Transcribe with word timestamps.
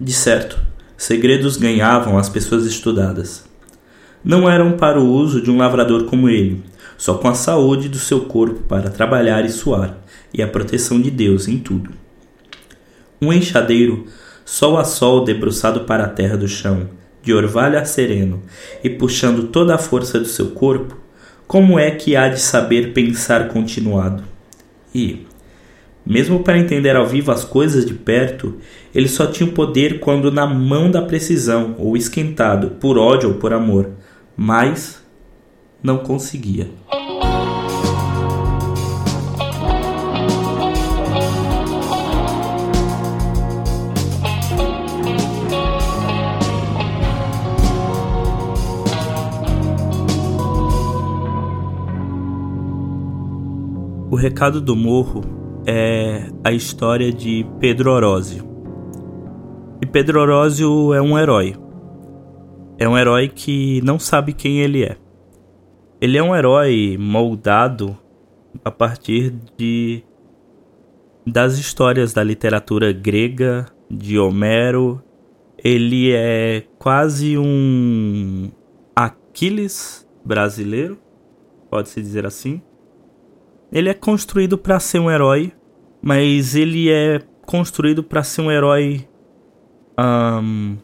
De 0.00 0.12
certo, 0.12 0.58
segredos 0.96 1.56
ganhavam 1.56 2.18
as 2.18 2.28
pessoas 2.28 2.66
estudadas. 2.66 3.44
Não 4.24 4.50
eram 4.50 4.72
para 4.72 5.00
o 5.00 5.08
uso 5.08 5.40
de 5.40 5.52
um 5.52 5.58
lavrador 5.58 6.06
como 6.06 6.28
ele, 6.28 6.64
só 6.98 7.14
com 7.14 7.28
a 7.28 7.34
saúde 7.34 7.88
do 7.88 7.98
seu 7.98 8.22
corpo 8.22 8.64
para 8.64 8.90
trabalhar 8.90 9.44
e 9.44 9.50
suar, 9.50 9.98
e 10.32 10.42
a 10.42 10.48
proteção 10.48 11.00
de 11.00 11.12
Deus 11.12 11.46
em 11.46 11.58
tudo. 11.58 11.90
Um 13.22 13.32
enxadeiro, 13.32 14.06
sol 14.44 14.76
a 14.76 14.84
sol 14.84 15.24
debruçado 15.24 15.82
para 15.82 16.04
a 16.04 16.08
terra 16.08 16.36
do 16.36 16.48
chão, 16.48 16.88
de 17.22 17.32
orvalho 17.32 17.78
a 17.78 17.84
sereno, 17.84 18.42
e 18.82 18.90
puxando 18.90 19.48
toda 19.48 19.76
a 19.76 19.78
força 19.78 20.18
do 20.18 20.26
seu 20.26 20.48
corpo, 20.50 20.96
como 21.46 21.78
é 21.78 21.92
que 21.92 22.16
há 22.16 22.28
de 22.28 22.40
saber 22.40 22.92
pensar 22.92 23.46
continuado? 23.48 24.24
E, 24.92 25.24
mesmo 26.06 26.40
para 26.40 26.58
entender 26.58 26.94
ao 26.94 27.06
vivo 27.06 27.32
as 27.32 27.44
coisas 27.44 27.86
de 27.86 27.94
perto, 27.94 28.56
ele 28.94 29.08
só 29.08 29.26
tinha 29.26 29.48
o 29.48 29.52
poder 29.52 30.00
quando 30.00 30.30
na 30.30 30.46
mão 30.46 30.90
da 30.90 31.00
precisão, 31.00 31.74
ou 31.78 31.96
esquentado, 31.96 32.72
por 32.80 32.98
ódio 32.98 33.30
ou 33.30 33.34
por 33.36 33.52
amor, 33.52 33.90
mas 34.36 35.02
não 35.82 35.98
conseguia. 35.98 36.68
O 54.10 54.16
recado 54.16 54.60
do 54.60 54.76
morro 54.76 55.43
é 55.66 56.26
a 56.42 56.52
história 56.52 57.12
de 57.12 57.46
Pedro 57.58 57.90
Orósio. 57.90 58.44
E 59.80 59.86
Pedro 59.86 60.20
Orósio 60.20 60.92
é 60.92 61.00
um 61.00 61.18
herói. 61.18 61.56
É 62.78 62.88
um 62.88 62.98
herói 62.98 63.28
que 63.28 63.80
não 63.82 63.98
sabe 63.98 64.32
quem 64.32 64.60
ele 64.60 64.84
é. 64.84 64.96
Ele 66.00 66.18
é 66.18 66.22
um 66.22 66.34
herói 66.34 66.96
moldado 66.98 67.96
a 68.64 68.70
partir 68.70 69.32
de 69.56 70.02
das 71.26 71.58
histórias 71.58 72.12
da 72.12 72.22
literatura 72.22 72.92
grega, 72.92 73.66
de 73.90 74.18
Homero. 74.18 75.02
Ele 75.56 76.12
é 76.12 76.64
quase 76.78 77.38
um 77.38 78.50
Aquiles 78.94 80.06
brasileiro, 80.24 80.98
pode-se 81.70 82.02
dizer 82.02 82.26
assim. 82.26 82.60
Ele 83.74 83.88
é 83.88 83.94
construído 83.94 84.56
para 84.56 84.78
ser 84.78 85.00
um 85.00 85.10
herói, 85.10 85.52
mas 86.00 86.54
ele 86.54 86.88
é 86.88 87.20
construído 87.44 88.04
para 88.04 88.22
ser 88.22 88.42
um 88.42 88.50
herói 88.50 89.08
um, 89.98 90.76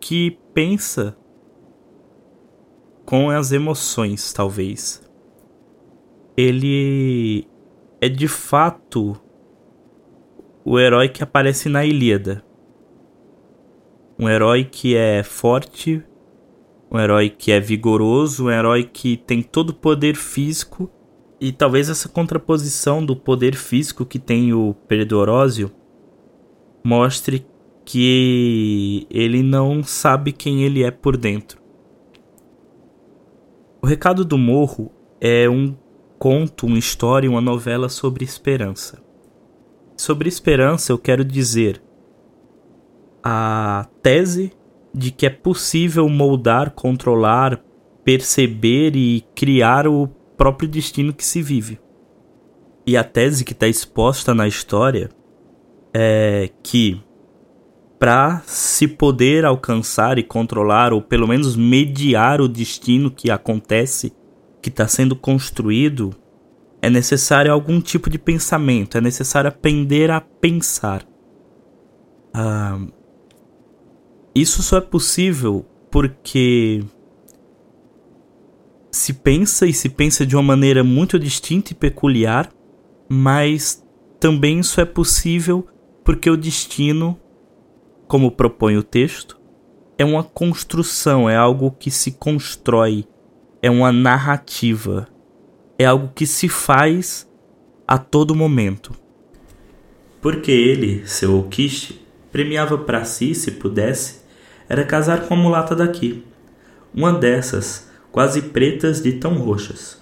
que 0.00 0.38
pensa 0.54 1.14
com 3.04 3.28
as 3.28 3.52
emoções, 3.52 4.32
talvez. 4.32 5.06
Ele 6.34 7.46
é 8.00 8.08
de 8.08 8.26
fato 8.26 9.14
o 10.64 10.78
herói 10.78 11.10
que 11.10 11.22
aparece 11.22 11.68
na 11.68 11.84
Ilíada. 11.84 12.42
Um 14.18 14.26
herói 14.26 14.64
que 14.64 14.96
é 14.96 15.22
forte, 15.22 16.02
um 16.90 16.98
herói 16.98 17.28
que 17.28 17.52
é 17.52 17.60
vigoroso, 17.60 18.46
um 18.46 18.50
herói 18.50 18.84
que 18.84 19.18
tem 19.18 19.42
todo 19.42 19.70
o 19.70 19.74
poder 19.74 20.16
físico 20.16 20.90
e 21.44 21.52
talvez 21.52 21.90
essa 21.90 22.08
contraposição 22.08 23.04
do 23.04 23.14
poder 23.14 23.54
físico 23.54 24.06
que 24.06 24.18
tem 24.18 24.54
o 24.54 24.72
Perdorósio 24.88 25.70
mostre 26.82 27.46
que 27.84 29.06
ele 29.10 29.42
não 29.42 29.84
sabe 29.84 30.32
quem 30.32 30.62
ele 30.62 30.82
é 30.82 30.90
por 30.90 31.18
dentro. 31.18 31.60
O 33.82 33.86
Recado 33.86 34.24
do 34.24 34.38
Morro 34.38 34.90
é 35.20 35.46
um 35.46 35.76
conto, 36.18 36.64
uma 36.64 36.78
história, 36.78 37.28
uma 37.28 37.42
novela 37.42 37.90
sobre 37.90 38.24
esperança. 38.24 39.02
Sobre 39.98 40.30
esperança, 40.30 40.92
eu 40.92 40.98
quero 40.98 41.22
dizer 41.22 41.82
a 43.22 43.86
tese 44.02 44.50
de 44.94 45.10
que 45.10 45.26
é 45.26 45.30
possível 45.30 46.08
moldar, 46.08 46.70
controlar, 46.70 47.62
perceber 48.02 48.96
e 48.96 49.22
criar 49.34 49.86
o 49.86 50.08
próprio 50.36 50.68
destino 50.68 51.12
que 51.12 51.24
se 51.24 51.42
vive. 51.42 51.78
E 52.86 52.96
a 52.96 53.04
tese 53.04 53.44
que 53.44 53.52
está 53.52 53.66
exposta 53.66 54.34
na 54.34 54.46
história 54.46 55.08
é 55.92 56.50
que 56.62 57.00
para 57.98 58.42
se 58.46 58.86
poder 58.86 59.44
alcançar 59.44 60.18
e 60.18 60.22
controlar, 60.22 60.92
ou 60.92 61.00
pelo 61.00 61.26
menos 61.26 61.56
mediar 61.56 62.40
o 62.40 62.48
destino 62.48 63.10
que 63.10 63.30
acontece, 63.30 64.12
que 64.60 64.68
está 64.68 64.86
sendo 64.86 65.16
construído, 65.16 66.14
é 66.82 66.90
necessário 66.90 67.50
algum 67.50 67.80
tipo 67.80 68.10
de 68.10 68.18
pensamento, 68.18 68.98
é 68.98 69.00
necessário 69.00 69.48
aprender 69.48 70.10
a 70.10 70.20
pensar. 70.20 71.06
Ah, 72.34 72.78
isso 74.34 74.62
só 74.62 74.78
é 74.78 74.80
possível 74.82 75.64
porque 75.90 76.84
se 78.94 79.12
pensa 79.12 79.66
e 79.66 79.72
se 79.72 79.88
pensa 79.88 80.24
de 80.24 80.36
uma 80.36 80.42
maneira 80.42 80.84
muito 80.84 81.18
distinta 81.18 81.72
e 81.72 81.74
peculiar, 81.74 82.48
mas 83.08 83.84
também 84.20 84.60
isso 84.60 84.80
é 84.80 84.84
possível 84.84 85.66
porque 86.04 86.30
o 86.30 86.36
destino, 86.36 87.18
como 88.06 88.30
propõe 88.30 88.76
o 88.76 88.82
texto, 88.82 89.40
é 89.98 90.04
uma 90.04 90.22
construção, 90.22 91.28
é 91.28 91.36
algo 91.36 91.70
que 91.72 91.90
se 91.90 92.12
constrói, 92.12 93.04
é 93.60 93.70
uma 93.70 93.90
narrativa, 93.90 95.08
é 95.78 95.84
algo 95.84 96.12
que 96.14 96.26
se 96.26 96.48
faz 96.48 97.28
a 97.86 97.98
todo 97.98 98.34
momento. 98.34 98.94
Porque 100.20 100.52
ele, 100.52 101.06
seu 101.06 101.38
Okishi, 101.38 102.00
premiava 102.30 102.78
para 102.78 103.04
si, 103.04 103.34
se 103.34 103.52
pudesse, 103.52 104.22
era 104.68 104.84
casar 104.84 105.26
com 105.26 105.34
a 105.34 105.36
mulata 105.36 105.74
daqui, 105.74 106.24
uma 106.94 107.12
dessas, 107.12 107.88
quase 108.14 108.42
pretas 108.42 109.02
de 109.02 109.14
tão 109.14 109.34
roxas. 109.34 110.00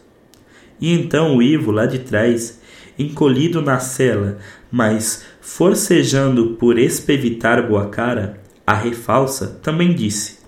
E 0.78 0.92
então 0.92 1.34
o 1.34 1.42
Ivo, 1.42 1.70
lá 1.70 1.86
de 1.86 2.00
trás, 2.00 2.60
encolhido 2.98 3.62
na 3.62 3.78
cela, 3.78 4.36
mas 4.70 5.24
forcejando 5.40 6.58
por 6.60 6.78
espevitar 6.78 7.66
boa 7.66 7.88
cara, 7.88 8.38
a 8.66 8.74
refalsa 8.74 9.58
também 9.62 9.94
disse: 9.94 10.40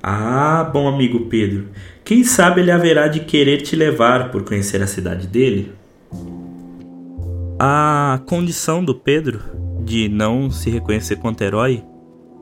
Ah, 0.00 0.70
bom 0.72 0.86
amigo 0.86 1.26
Pedro, 1.26 1.66
quem 2.04 2.22
sabe 2.22 2.60
ele 2.60 2.70
haverá 2.70 3.08
de 3.08 3.18
querer 3.18 3.62
te 3.62 3.74
levar 3.74 4.30
por 4.30 4.44
conhecer 4.44 4.80
a 4.80 4.86
cidade 4.86 5.26
dele? 5.26 5.72
A 7.58 8.20
condição 8.26 8.84
do 8.84 8.94
Pedro 8.94 9.40
de 9.84 10.08
não 10.08 10.52
se 10.52 10.70
reconhecer 10.70 11.16
quanto 11.16 11.42
herói 11.42 11.82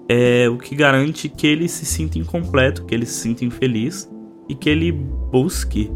é 0.07 0.47
o 0.51 0.59
que 0.59 0.77
garante 0.77 1.31
que 1.31 1.47
ele 1.47 1.67
se 1.67 1.87
sinta 1.87 2.19
incompleto, 2.19 2.85
que 2.85 2.95
ele 2.95 3.07
se 3.07 3.21
sinta 3.21 3.43
infeliz 3.43 4.07
e 4.49 4.55
que 4.55 4.69
ele 4.69 4.93
busque 4.93 5.91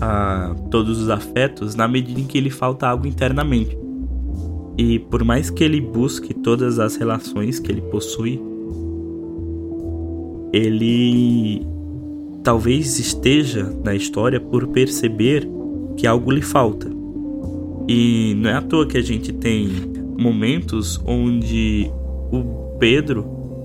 a 0.00 0.54
todos 0.70 1.00
os 1.00 1.08
afetos 1.08 1.74
na 1.74 1.86
medida 1.86 2.20
em 2.20 2.24
que 2.24 2.36
ele 2.36 2.50
falta 2.50 2.88
algo 2.88 3.06
internamente. 3.06 3.78
E 4.76 4.98
por 4.98 5.24
mais 5.24 5.50
que 5.50 5.62
ele 5.62 5.80
busque 5.80 6.34
todas 6.34 6.78
as 6.78 6.96
relações 6.96 7.60
que 7.60 7.70
ele 7.70 7.82
possui, 7.82 8.40
ele 10.52 11.64
talvez 12.42 12.98
esteja 12.98 13.72
na 13.84 13.94
história 13.94 14.40
por 14.40 14.66
perceber 14.68 15.48
que 15.96 16.06
algo 16.06 16.30
lhe 16.30 16.42
falta. 16.42 16.90
E 17.88 18.34
não 18.36 18.50
é 18.50 18.54
à 18.54 18.62
toa 18.62 18.86
que 18.86 18.98
a 18.98 19.02
gente 19.02 19.32
tem 19.32 19.68
momentos 20.18 21.00
onde 21.04 21.90
o 22.32 22.76
Pedro, 22.78 23.24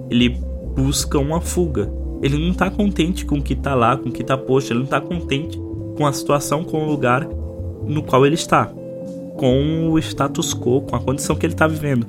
ele 0.10 0.38
busca 0.75 1.18
uma 1.18 1.42
fuga. 1.42 1.92
Ele 2.21 2.38
não 2.38 2.54
tá 2.54 2.69
contente 2.69 3.25
com 3.25 3.38
o 3.38 3.42
que 3.42 3.56
tá 3.56 3.74
lá, 3.74 3.95
com 3.95 4.10
o 4.10 4.12
que 4.12 4.24
tá 4.24 4.38
posto, 4.38 4.71
ele 4.71 4.80
não 4.80 4.88
tá 4.88 5.00
contente 5.00 5.60
com 5.95 6.06
a 6.06 6.13
situação, 6.13 6.63
com 6.63 6.83
o 6.83 6.89
lugar 6.89 7.27
no 7.86 8.04
qual 8.04 8.25
ele 8.25 8.36
está, 8.36 8.66
com 9.38 9.89
o 9.89 9.98
status 10.00 10.54
quo, 10.54 10.81
com 10.81 10.95
a 10.95 11.00
condição 11.00 11.36
que 11.36 11.45
ele 11.45 11.56
tá 11.56 11.68
vivendo. 11.68 12.06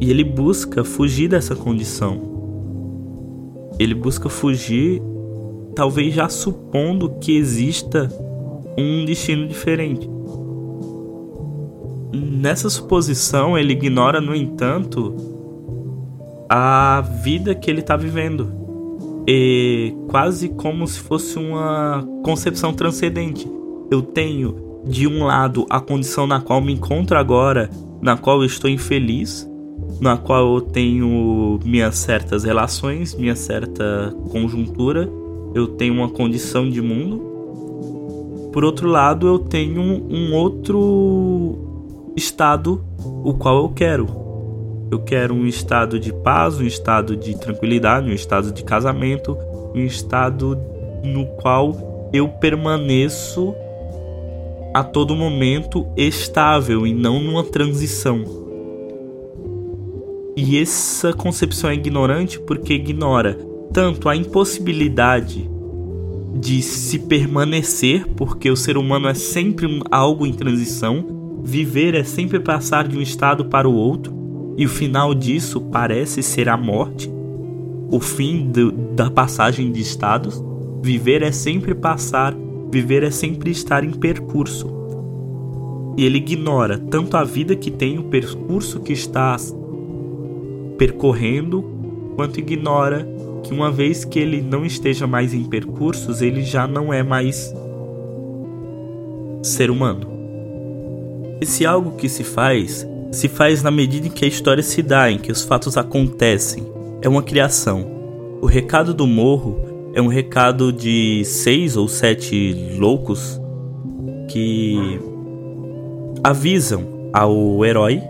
E 0.00 0.10
ele 0.10 0.24
busca 0.24 0.84
fugir 0.84 1.28
dessa 1.28 1.54
condição. 1.54 2.32
Ele 3.78 3.94
busca 3.94 4.28
fugir, 4.28 5.00
talvez 5.74 6.14
já 6.14 6.28
supondo 6.28 7.10
que 7.20 7.36
exista 7.36 8.08
um 8.76 9.04
destino 9.04 9.46
diferente. 9.46 10.08
Nessa 12.12 12.68
suposição, 12.68 13.56
ele 13.56 13.72
ignora, 13.72 14.20
no 14.20 14.34
entanto, 14.34 15.31
a 16.54 17.00
vida 17.00 17.54
que 17.54 17.70
ele 17.70 17.80
está 17.80 17.96
vivendo. 17.96 18.52
E 19.26 19.94
quase 20.08 20.50
como 20.50 20.86
se 20.86 21.00
fosse 21.00 21.38
uma 21.38 22.06
concepção 22.22 22.74
transcendente. 22.74 23.50
Eu 23.90 24.02
tenho, 24.02 24.82
de 24.84 25.06
um 25.06 25.24
lado, 25.24 25.64
a 25.70 25.80
condição 25.80 26.26
na 26.26 26.42
qual 26.42 26.60
me 26.60 26.74
encontro 26.74 27.16
agora, 27.16 27.70
na 28.02 28.18
qual 28.18 28.40
eu 28.40 28.44
estou 28.44 28.68
infeliz, 28.68 29.48
na 29.98 30.18
qual 30.18 30.56
eu 30.56 30.60
tenho 30.60 31.58
minhas 31.64 31.96
certas 31.96 32.44
relações, 32.44 33.14
minha 33.14 33.34
certa 33.34 34.14
conjuntura, 34.30 35.10
eu 35.54 35.68
tenho 35.68 35.94
uma 35.94 36.10
condição 36.10 36.68
de 36.68 36.82
mundo. 36.82 38.50
Por 38.52 38.62
outro 38.62 38.90
lado, 38.90 39.26
eu 39.26 39.38
tenho 39.38 39.80
um 39.80 40.34
outro 40.34 42.12
estado 42.14 42.84
o 43.24 43.32
qual 43.32 43.62
eu 43.62 43.70
quero. 43.70 44.31
Eu 44.92 44.98
quero 44.98 45.32
um 45.32 45.46
estado 45.46 45.98
de 45.98 46.12
paz, 46.12 46.60
um 46.60 46.66
estado 46.66 47.16
de 47.16 47.34
tranquilidade, 47.38 48.10
um 48.10 48.12
estado 48.12 48.52
de 48.52 48.62
casamento, 48.62 49.38
um 49.74 49.80
estado 49.80 50.54
no 51.02 51.24
qual 51.40 52.10
eu 52.12 52.28
permaneço 52.28 53.54
a 54.74 54.84
todo 54.84 55.16
momento 55.16 55.86
estável 55.96 56.86
e 56.86 56.92
não 56.92 57.22
numa 57.22 57.42
transição. 57.42 58.22
E 60.36 60.58
essa 60.58 61.14
concepção 61.14 61.70
é 61.70 61.74
ignorante 61.74 62.38
porque 62.38 62.74
ignora 62.74 63.38
tanto 63.72 64.10
a 64.10 64.14
impossibilidade 64.14 65.50
de 66.34 66.60
se 66.60 66.98
permanecer, 66.98 68.06
porque 68.08 68.50
o 68.50 68.56
ser 68.56 68.76
humano 68.76 69.08
é 69.08 69.14
sempre 69.14 69.80
algo 69.90 70.26
em 70.26 70.34
transição, 70.34 71.40
viver 71.42 71.94
é 71.94 72.04
sempre 72.04 72.40
passar 72.40 72.86
de 72.86 72.98
um 72.98 73.00
estado 73.00 73.46
para 73.46 73.66
o 73.66 73.74
outro, 73.74 74.20
e 74.56 74.66
o 74.66 74.68
final 74.68 75.14
disso 75.14 75.60
parece 75.60 76.22
ser 76.22 76.48
a 76.48 76.56
morte, 76.56 77.10
o 77.90 78.00
fim 78.00 78.50
do, 78.50 78.72
da 78.72 79.10
passagem 79.10 79.72
de 79.72 79.80
estados. 79.80 80.42
Viver 80.82 81.22
é 81.22 81.32
sempre 81.32 81.74
passar, 81.74 82.34
viver 82.70 83.02
é 83.02 83.10
sempre 83.10 83.50
estar 83.50 83.84
em 83.84 83.92
percurso. 83.92 84.70
E 85.96 86.04
ele 86.04 86.18
ignora 86.18 86.78
tanto 86.78 87.16
a 87.16 87.24
vida 87.24 87.54
que 87.54 87.70
tem, 87.70 87.98
o 87.98 88.04
percurso 88.04 88.80
que 88.80 88.92
está 88.92 89.36
percorrendo, 90.78 91.64
quanto 92.16 92.40
ignora 92.40 93.06
que 93.42 93.52
uma 93.52 93.70
vez 93.70 94.04
que 94.04 94.18
ele 94.18 94.40
não 94.40 94.64
esteja 94.64 95.06
mais 95.06 95.34
em 95.34 95.44
percursos, 95.44 96.22
ele 96.22 96.42
já 96.42 96.66
não 96.66 96.92
é 96.92 97.02
mais 97.02 97.54
ser 99.42 99.70
humano. 99.70 100.06
Esse 101.40 101.66
algo 101.66 101.92
que 101.96 102.08
se 102.08 102.22
faz, 102.22 102.86
se 103.12 103.28
faz 103.28 103.62
na 103.62 103.70
medida 103.70 104.08
em 104.08 104.10
que 104.10 104.24
a 104.24 104.28
história 104.28 104.62
se 104.62 104.82
dá, 104.82 105.10
em 105.10 105.18
que 105.18 105.30
os 105.30 105.44
fatos 105.44 105.76
acontecem. 105.76 106.66
É 107.00 107.08
uma 107.08 107.22
criação. 107.22 107.86
O 108.40 108.46
recado 108.46 108.92
do 108.92 109.06
morro 109.06 109.90
é 109.94 110.02
um 110.02 110.08
recado 110.08 110.72
de 110.72 111.24
seis 111.24 111.76
ou 111.76 111.86
sete 111.86 112.76
loucos 112.76 113.40
que 114.28 114.98
avisam 116.24 117.10
ao 117.12 117.64
herói 117.64 118.02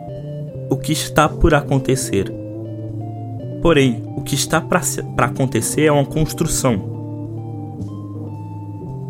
o 0.71 0.77
que 0.77 0.93
está 0.93 1.29
por 1.29 1.53
acontecer 1.53 2.33
Porém, 3.63 4.03
o 4.17 4.23
que 4.23 4.35
está 4.35 4.61
para 4.61 5.27
acontecer 5.27 5.83
é 5.85 5.93
uma 5.93 6.05
construção. 6.05 6.91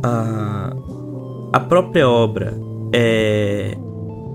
A, 0.04 0.76
a 1.54 1.60
própria 1.60 2.06
obra 2.06 2.52
é 2.92 3.74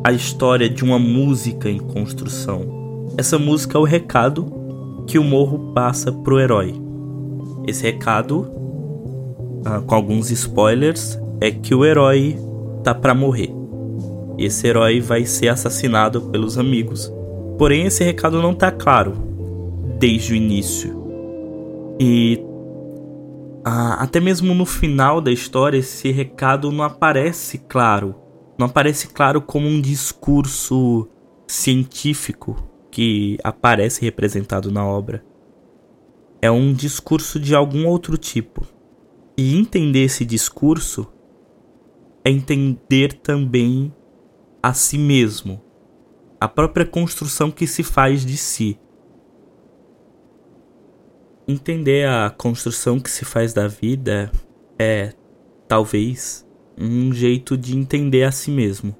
a 0.08 0.14
história 0.14 0.70
de 0.70 0.86
uma 0.86 0.98
música 0.98 1.70
em 1.70 1.80
construção. 1.80 3.12
Essa 3.18 3.38
música 3.38 3.78
é 3.78 3.82
o 3.82 3.84
recado 3.84 5.04
que 5.06 5.20
o 5.20 5.24
morro 5.24 5.74
passa 5.74 6.14
pro 6.14 6.40
herói. 6.40 6.74
Esse 7.68 7.84
recado, 7.84 8.50
ah, 9.66 9.82
com 9.82 9.94
alguns 9.94 10.32
spoilers, 10.32 11.20
é 11.42 11.52
que 11.52 11.76
o 11.76 11.84
herói 11.84 12.40
tá 12.86 12.96
para 12.96 13.14
morrer. 13.14 13.54
Esse 14.38 14.68
herói 14.68 15.02
vai 15.02 15.26
ser 15.26 15.50
assassinado 15.50 16.22
pelos 16.22 16.58
amigos. 16.58 17.12
Porém, 17.58 17.86
esse 17.86 18.02
recado 18.02 18.42
não 18.42 18.56
tá 18.56 18.72
claro 18.72 19.12
desde 20.00 20.32
o 20.32 20.36
início. 20.38 21.04
E 22.00 22.42
ah, 23.66 23.96
até 23.96 24.22
mesmo 24.22 24.54
no 24.54 24.66
final 24.66 25.20
da 25.20 25.34
história, 25.34 25.80
esse 25.80 26.14
recado 26.14 26.72
não 26.72 26.86
aparece 26.86 27.58
claro. 27.58 28.16
Não 28.58 28.66
aparece 28.68 29.10
claro 29.10 29.42
como 29.42 29.68
um 29.68 29.80
discurso 29.80 31.08
científico 31.48 32.56
que 32.92 33.38
aparece 33.44 34.02
representado 34.02 34.72
na 34.72 34.86
obra. 34.86 35.24
É 36.42 36.50
um 36.50 36.74
discurso 36.74 37.40
de 37.40 37.56
algum 37.56 37.88
outro 37.88 38.18
tipo. 38.18 38.66
E 39.38 39.56
entender 39.56 40.04
esse 40.04 40.26
discurso 40.26 41.08
é 42.26 42.32
entender 42.32 43.14
também 43.14 43.94
a 44.62 44.74
si 44.74 44.98
mesmo, 44.98 45.64
a 46.42 46.48
própria 46.48 46.86
construção 46.86 47.52
que 47.52 47.68
se 47.68 47.84
faz 47.84 48.26
de 48.26 48.36
si 48.36 48.80
entender 51.48 52.08
a 52.08 52.30
construção 52.30 53.00
que 53.00 53.10
se 53.10 53.24
faz 53.24 53.54
da 53.54 53.68
vida 53.68 54.30
é, 54.78 55.14
talvez, 55.68 56.46
um 56.78 57.12
jeito 57.14 57.58
de 57.58 57.76
entender 57.78 58.24
a 58.24 58.32
si 58.32 58.52
mesmo. 58.52 58.96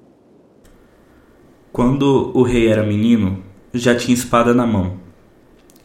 Quando 1.72 2.32
o 2.34 2.42
rei 2.42 2.68
era 2.68 2.82
menino, 2.82 3.42
já 3.72 3.94
tinha 3.94 4.14
espada 4.14 4.52
na 4.52 4.66
mão 4.66 4.98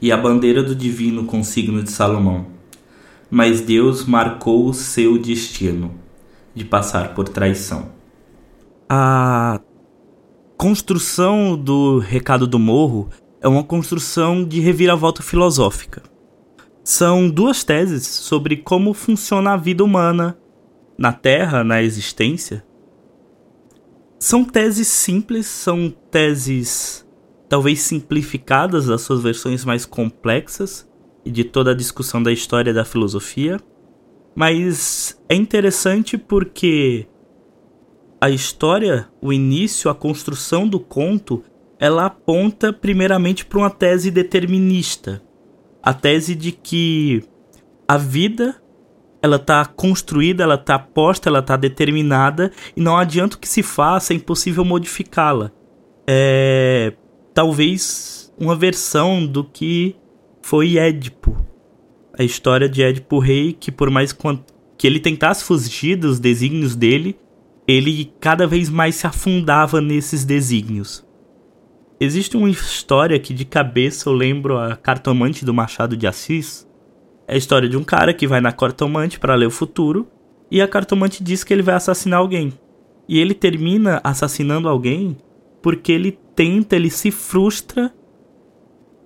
e 0.02 0.12
a 0.12 0.18
bandeira 0.18 0.64
do 0.64 0.76
divino 0.76 1.26
consigno 1.26 1.84
de 1.84 1.92
Salomão. 1.92 2.48
Mas 3.30 3.62
Deus 3.62 4.06
marcou 4.06 4.68
o 4.68 4.74
seu 4.74 5.18
destino 5.18 5.94
de 6.54 6.66
passar 6.66 7.14
por 7.14 7.30
traição. 7.30 7.92
A 8.90 9.60
construção 10.58 11.58
do 11.58 12.00
Recado 12.00 12.48
do 12.48 12.60
Morro 12.60 13.10
é 13.42 13.48
uma 13.48 13.64
construção 13.64 14.44
de 14.44 14.60
reviravolta 14.60 15.22
filosófica 15.22 16.14
são 16.84 17.30
duas 17.30 17.64
teses 17.64 18.06
sobre 18.06 18.58
como 18.58 18.94
funciona 18.94 19.54
a 19.54 19.58
vida 19.58 19.84
humana 19.84 20.38
na 21.04 21.12
Terra, 21.12 21.66
na 21.66 21.84
existência. 21.84 22.64
São 24.18 24.46
teses 24.46 24.88
simples, 24.88 25.48
são 25.48 25.94
teses 26.10 27.06
talvez 27.50 27.82
simplificadas 27.82 28.86
das 28.86 29.02
suas 29.02 29.22
versões 29.22 29.66
mais 29.66 29.86
complexas 29.86 30.90
e 31.26 31.30
de 31.30 31.44
toda 31.44 31.72
a 31.72 31.76
discussão 31.76 32.24
da 32.24 32.32
história 32.32 32.74
da 32.74 32.86
filosofia, 32.86 33.60
mas 34.34 35.22
é 35.28 35.36
interessante 35.36 36.18
porque 36.18 37.06
a 38.22 38.30
história, 38.30 39.10
o 39.22 39.34
início, 39.34 39.92
a 39.92 39.96
construção 39.96 40.66
do 40.66 40.80
conto, 40.80 41.44
ela 41.78 42.06
aponta 42.06 42.72
primeiramente 42.72 43.46
para 43.46 43.60
uma 43.60 43.70
tese 43.70 44.10
determinista 44.10 45.22
a 45.84 45.94
tese 45.94 46.34
de 46.34 46.54
que 46.54 47.26
a 47.86 47.98
vida 47.98 48.63
ela 49.24 49.38
está 49.38 49.66
construída, 49.66 50.44
ela 50.44 50.56
está 50.56 50.78
posta, 50.78 51.30
ela 51.30 51.40
está 51.40 51.56
determinada 51.56 52.52
e 52.76 52.82
não 52.82 52.98
adianta 52.98 53.38
o 53.38 53.40
que 53.40 53.48
se 53.48 53.64
faça, 53.64 54.12
é 54.12 54.18
impossível 54.18 54.66
modificá-la. 54.66 55.50
É 56.06 56.94
talvez 57.34 58.32
uma 58.38 58.56
versão 58.56 59.26
do 59.26 59.44
que 59.44 59.96
foi 60.42 60.78
Édipo. 60.78 61.36
A 62.18 62.24
história 62.24 62.70
de 62.70 62.84
Édipo 62.84 63.18
Rei, 63.18 63.54
que 63.54 63.72
por 63.72 63.90
mais 63.90 64.16
que 64.78 64.86
ele 64.86 65.00
tentasse 65.00 65.44
fugir 65.44 65.96
dos 65.96 66.20
desígnios 66.20 66.76
dele, 66.76 67.18
ele 67.68 68.14
cada 68.20 68.46
vez 68.46 68.70
mais 68.70 68.96
se 68.96 69.08
afundava 69.08 69.82
nesses 69.82 70.24
desígnios. 70.24 71.04
Existe 72.00 72.36
uma 72.36 72.50
história 72.50 73.18
que 73.18 73.34
de 73.34 73.46
cabeça 73.46 74.10
eu 74.10 74.14
lembro 74.14 74.58
a 74.58 74.76
cartomante 74.76 75.46
do 75.46 75.54
Machado 75.54 75.96
de 75.96 76.06
Assis. 76.06 76.68
É 77.28 77.36
a 77.36 77.38
história 77.38 77.70
de 77.70 77.78
um 77.78 77.84
cara 77.84 78.14
que 78.14 78.28
vai 78.28 78.42
na 78.42 78.52
cartomante 78.52 79.20
para 79.20 79.36
ler 79.36 79.48
o 79.48 79.52
futuro 79.52 80.08
e 80.52 80.62
a 80.62 80.68
cartomante 80.68 81.24
diz 81.24 81.44
que 81.44 81.54
ele 81.54 81.64
vai 81.64 81.76
assassinar 81.76 82.20
alguém. 82.20 82.54
E 83.08 83.20
ele 83.20 83.34
termina 83.34 84.00
assassinando 84.04 84.68
alguém 84.68 85.18
porque 85.62 85.92
ele 85.92 86.18
tenta, 86.36 86.76
ele 86.76 86.90
se 86.90 87.12
frustra 87.12 87.94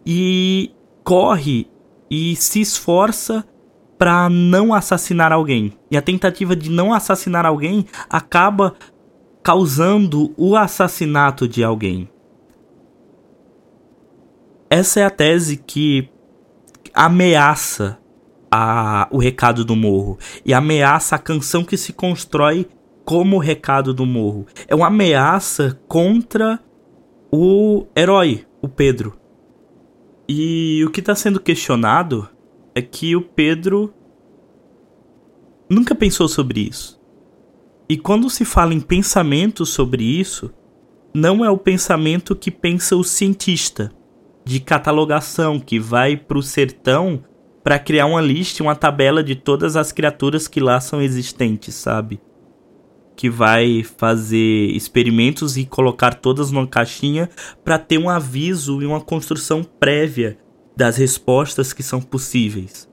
e 0.06 0.72
corre 1.04 1.68
e 2.10 2.36
se 2.36 2.62
esforça 2.62 3.46
para 3.98 4.30
não 4.30 4.74
assassinar 4.74 5.32
alguém. 5.32 5.74
E 5.90 5.98
a 5.98 6.02
tentativa 6.02 6.56
de 6.56 6.70
não 6.70 6.94
assassinar 6.94 7.46
alguém 7.46 7.86
acaba 8.10 8.76
causando 9.44 10.34
o 10.36 10.56
assassinato 10.56 11.48
de 11.48 11.64
alguém. 11.64 12.10
Essa 14.70 15.00
é 15.00 15.06
a 15.06 15.10
tese 15.10 15.58
que 15.58 16.10
ameaça 16.94 17.98
a, 18.52 19.08
o 19.12 19.18
recado 19.18 19.64
do 19.64 19.76
morro 19.76 20.18
e 20.46 20.54
ameaça 20.54 21.16
a 21.16 21.20
canção 21.20 21.64
que 21.64 21.78
se 21.78 21.94
constrói 21.94 22.68
como 23.06 23.38
recado 23.38 23.94
do 23.94 24.06
morro. 24.06 24.46
É 24.68 24.76
uma 24.76 24.88
ameaça 24.88 25.80
contra 25.88 26.60
o 27.32 27.86
herói, 27.96 28.46
o 28.62 28.68
Pedro. 28.68 29.18
E 30.28 30.84
o 30.86 30.92
que 30.92 31.00
está 31.00 31.16
sendo 31.16 31.40
questionado 31.40 32.28
é 32.76 32.82
que 32.82 33.16
o 33.16 33.22
Pedro 33.22 33.94
nunca 35.70 35.96
pensou 35.96 36.28
sobre 36.28 36.62
isso. 36.62 37.00
E 37.90 37.98
quando 37.98 38.30
se 38.30 38.44
fala 38.44 38.74
em 38.74 38.82
pensamento 38.82 39.66
sobre 39.66 40.04
isso, 40.04 40.54
não 41.14 41.44
é 41.44 41.50
o 41.50 41.58
pensamento 41.58 42.36
que 42.36 42.52
pensa 42.52 42.96
o 42.96 43.04
cientista, 43.04 43.92
de 44.44 44.60
catalogação, 44.60 45.60
que 45.60 45.80
vai 45.80 46.16
para 46.16 46.38
o 46.38 46.44
sertão 46.44 47.24
para 47.68 47.80
criar 47.80 48.06
uma 48.06 48.22
lista, 48.22 48.64
uma 48.64 48.78
tabela 48.78 49.22
de 49.22 49.36
todas 49.36 49.76
as 49.76 49.92
criaturas 49.92 50.48
que 50.48 50.62
lá 50.62 50.80
são 50.80 51.02
existentes, 51.02 51.76
sabe? 51.76 52.18
Que 53.14 53.30
vai 53.30 53.84
fazer 53.84 54.70
experimentos 54.72 55.58
e 55.58 55.66
colocar 55.66 56.14
todas 56.14 56.50
numa 56.50 56.66
caixinha 56.66 57.30
para 57.66 57.78
ter 57.78 57.98
um 57.98 58.10
aviso 58.10 58.82
e 58.82 58.86
uma 58.86 59.02
construção 59.02 59.66
prévia 59.66 60.38
das 60.78 60.96
respostas 60.96 61.74
que 61.74 61.84
são 61.84 62.02
possíveis. 62.02 62.90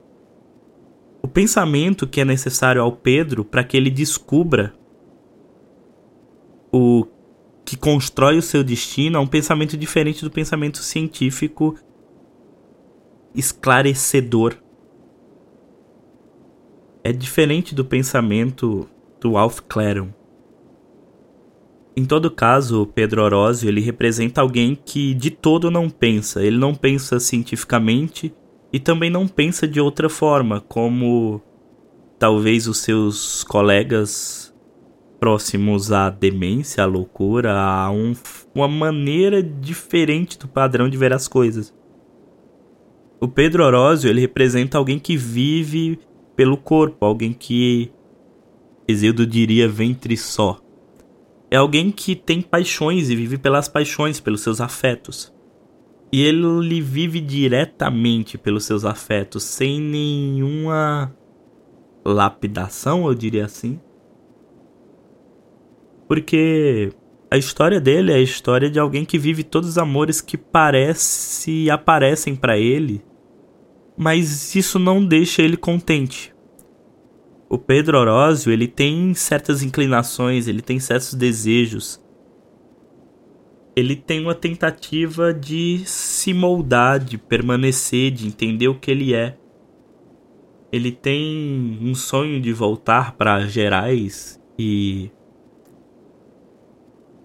O 1.22 1.28
pensamento 1.28 2.04
que 2.04 2.20
é 2.20 2.24
necessário 2.24 2.82
ao 2.82 2.90
Pedro 2.90 3.44
para 3.44 3.62
que 3.62 3.76
ele 3.76 3.90
descubra 3.90 4.74
o 6.72 7.06
que 7.64 7.76
constrói 7.76 8.38
o 8.38 8.42
seu 8.42 8.64
destino 8.64 9.18
é 9.18 9.20
um 9.20 9.28
pensamento 9.28 9.76
diferente 9.76 10.24
do 10.24 10.32
pensamento 10.32 10.78
científico 10.78 11.76
esclarecedor 13.36 14.63
é 17.04 17.12
diferente 17.12 17.74
do 17.74 17.84
pensamento 17.84 18.88
do 19.20 19.36
Alf 19.36 19.60
Claron. 19.68 20.08
Em 21.94 22.04
todo 22.04 22.30
caso, 22.30 22.90
Pedro 22.94 23.22
Orozio 23.22 23.68
ele 23.68 23.80
representa 23.80 24.40
alguém 24.40 24.74
que 24.74 25.12
de 25.14 25.30
todo 25.30 25.70
não 25.70 25.88
pensa. 25.88 26.42
Ele 26.42 26.56
não 26.56 26.74
pensa 26.74 27.20
cientificamente 27.20 28.34
e 28.72 28.80
também 28.80 29.10
não 29.10 29.28
pensa 29.28 29.68
de 29.68 29.80
outra 29.80 30.08
forma, 30.08 30.60
como 30.62 31.40
talvez 32.18 32.66
os 32.66 32.78
seus 32.78 33.44
colegas 33.44 34.52
próximos 35.20 35.92
à 35.92 36.10
demência, 36.10 36.82
à 36.82 36.86
loucura, 36.86 37.52
a 37.52 37.90
um, 37.90 38.14
uma 38.54 38.66
maneira 38.66 39.42
diferente 39.42 40.38
do 40.38 40.48
padrão 40.48 40.88
de 40.88 40.96
ver 40.96 41.12
as 41.12 41.28
coisas. 41.28 41.72
O 43.20 43.28
Pedro 43.28 43.62
Orozio 43.64 44.10
ele 44.10 44.20
representa 44.20 44.76
alguém 44.76 44.98
que 44.98 45.16
vive 45.16 46.00
pelo 46.36 46.56
corpo, 46.56 47.04
alguém 47.04 47.32
que 47.32 47.92
Exildo 48.86 49.26
diria 49.26 49.68
ventre 49.68 50.16
só. 50.16 50.60
É 51.50 51.56
alguém 51.56 51.90
que 51.90 52.16
tem 52.16 52.42
paixões 52.42 53.08
e 53.08 53.16
vive 53.16 53.38
pelas 53.38 53.68
paixões, 53.68 54.20
pelos 54.20 54.40
seus 54.40 54.60
afetos. 54.60 55.32
E 56.12 56.22
ele 56.22 56.80
vive 56.80 57.20
diretamente 57.20 58.36
pelos 58.36 58.64
seus 58.64 58.84
afetos, 58.84 59.42
sem 59.42 59.80
nenhuma 59.80 61.14
lapidação, 62.04 63.06
eu 63.06 63.14
diria 63.14 63.44
assim. 63.44 63.80
Porque 66.06 66.92
a 67.30 67.36
história 67.36 67.80
dele 67.80 68.12
é 68.12 68.16
a 68.16 68.20
história 68.20 68.70
de 68.70 68.78
alguém 68.78 69.04
que 69.04 69.18
vive 69.18 69.42
todos 69.42 69.70
os 69.70 69.78
amores 69.78 70.20
que 70.20 70.36
parece 70.36 71.70
aparecem 71.70 72.36
para 72.36 72.58
ele 72.58 73.02
mas 73.96 74.54
isso 74.54 74.78
não 74.78 75.04
deixa 75.04 75.42
ele 75.42 75.56
contente. 75.56 76.34
O 77.48 77.58
Pedro 77.58 77.98
Orozio, 77.98 78.52
ele 78.52 78.66
tem 78.66 79.14
certas 79.14 79.62
inclinações, 79.62 80.48
ele 80.48 80.60
tem 80.60 80.80
certos 80.80 81.14
desejos. 81.14 82.02
Ele 83.76 83.94
tem 83.94 84.20
uma 84.20 84.34
tentativa 84.34 85.32
de 85.32 85.82
se 85.84 86.32
moldar, 86.32 86.98
de 86.98 87.18
permanecer, 87.18 88.10
de 88.10 88.26
entender 88.26 88.68
o 88.68 88.78
que 88.78 88.90
ele 88.90 89.14
é. 89.14 89.36
Ele 90.72 90.90
tem 90.90 91.78
um 91.80 91.94
sonho 91.94 92.40
de 92.40 92.52
voltar 92.52 93.12
para 93.12 93.46
Gerais 93.46 94.40
e 94.58 95.10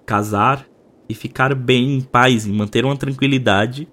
casar 0.06 0.68
e 1.08 1.16
ficar 1.16 1.56
bem 1.56 1.96
em 1.98 2.02
paz, 2.02 2.46
e 2.46 2.52
manter 2.52 2.86
uma 2.86 2.96
tranquilidade 2.96 3.88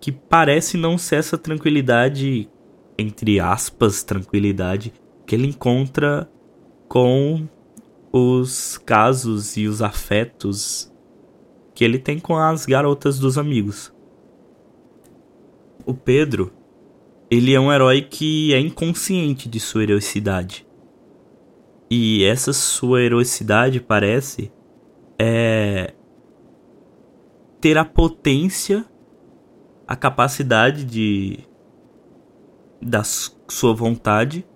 que 0.00 0.12
parece 0.12 0.76
não 0.76 0.96
ser 0.96 1.16
essa 1.16 1.36
tranquilidade, 1.36 2.48
entre 2.98 3.40
aspas, 3.40 4.02
tranquilidade, 4.02 4.92
que 5.26 5.34
ele 5.34 5.48
encontra 5.48 6.30
com 6.88 7.48
os 8.12 8.78
casos 8.78 9.56
e 9.56 9.66
os 9.66 9.82
afetos 9.82 10.92
que 11.74 11.84
ele 11.84 11.98
tem 11.98 12.18
com 12.18 12.36
as 12.36 12.64
garotas 12.64 13.18
dos 13.18 13.38
amigos. 13.38 13.92
O 15.84 15.94
Pedro, 15.94 16.52
ele 17.30 17.54
é 17.54 17.60
um 17.60 17.72
herói 17.72 18.02
que 18.02 18.52
é 18.52 18.58
inconsciente 18.58 19.48
de 19.48 19.60
sua 19.60 19.82
heroicidade. 19.82 20.66
E 21.90 22.24
essa 22.24 22.52
sua 22.52 23.02
heroicidade 23.02 23.80
parece 23.80 24.52
é 25.18 25.94
ter 27.60 27.76
a 27.76 27.84
potência 27.84 28.84
a 29.88 29.96
capacidade 29.96 30.84
de 30.84 31.38
da 32.80 33.02
sua 33.02 33.74
vontade 33.74 34.46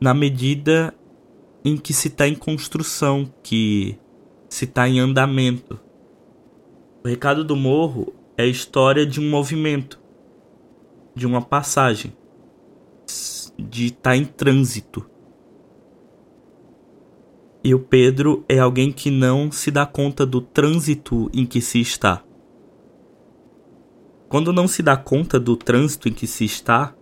na 0.00 0.12
medida 0.12 0.92
em 1.64 1.76
que 1.76 1.92
se 1.94 2.08
está 2.08 2.26
em 2.26 2.34
construção, 2.34 3.32
que 3.42 3.96
se 4.48 4.64
está 4.64 4.88
em 4.88 4.98
andamento. 4.98 5.78
O 7.04 7.08
recado 7.08 7.44
do 7.44 7.54
morro 7.54 8.12
é 8.36 8.42
a 8.42 8.46
história 8.46 9.06
de 9.06 9.20
um 9.20 9.30
movimento, 9.30 10.00
de 11.14 11.26
uma 11.26 11.40
passagem, 11.40 12.12
de 13.56 13.86
estar 13.86 14.10
tá 14.10 14.16
em 14.16 14.24
trânsito. 14.24 15.08
E 17.62 17.74
o 17.74 17.78
Pedro 17.78 18.44
é 18.48 18.58
alguém 18.58 18.90
que 18.90 19.10
não 19.10 19.52
se 19.52 19.70
dá 19.70 19.86
conta 19.86 20.26
do 20.26 20.40
trânsito 20.40 21.30
em 21.32 21.46
que 21.46 21.60
se 21.60 21.80
está. 21.80 22.24
Quando 24.28 24.52
não 24.52 24.68
se 24.68 24.82
dá 24.82 24.96
conta 24.96 25.40
do 25.40 25.56
trânsito 25.56 26.08
em 26.08 26.12
que 26.12 26.26
se 26.26 26.44
está, 26.44 26.94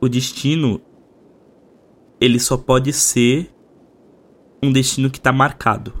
o 0.00 0.08
destino 0.08 0.80
ele 2.20 2.38
só 2.38 2.56
pode 2.56 2.92
ser 2.92 3.52
um 4.62 4.72
destino 4.72 5.10
que 5.10 5.18
está 5.18 5.32
marcado. 5.32 5.92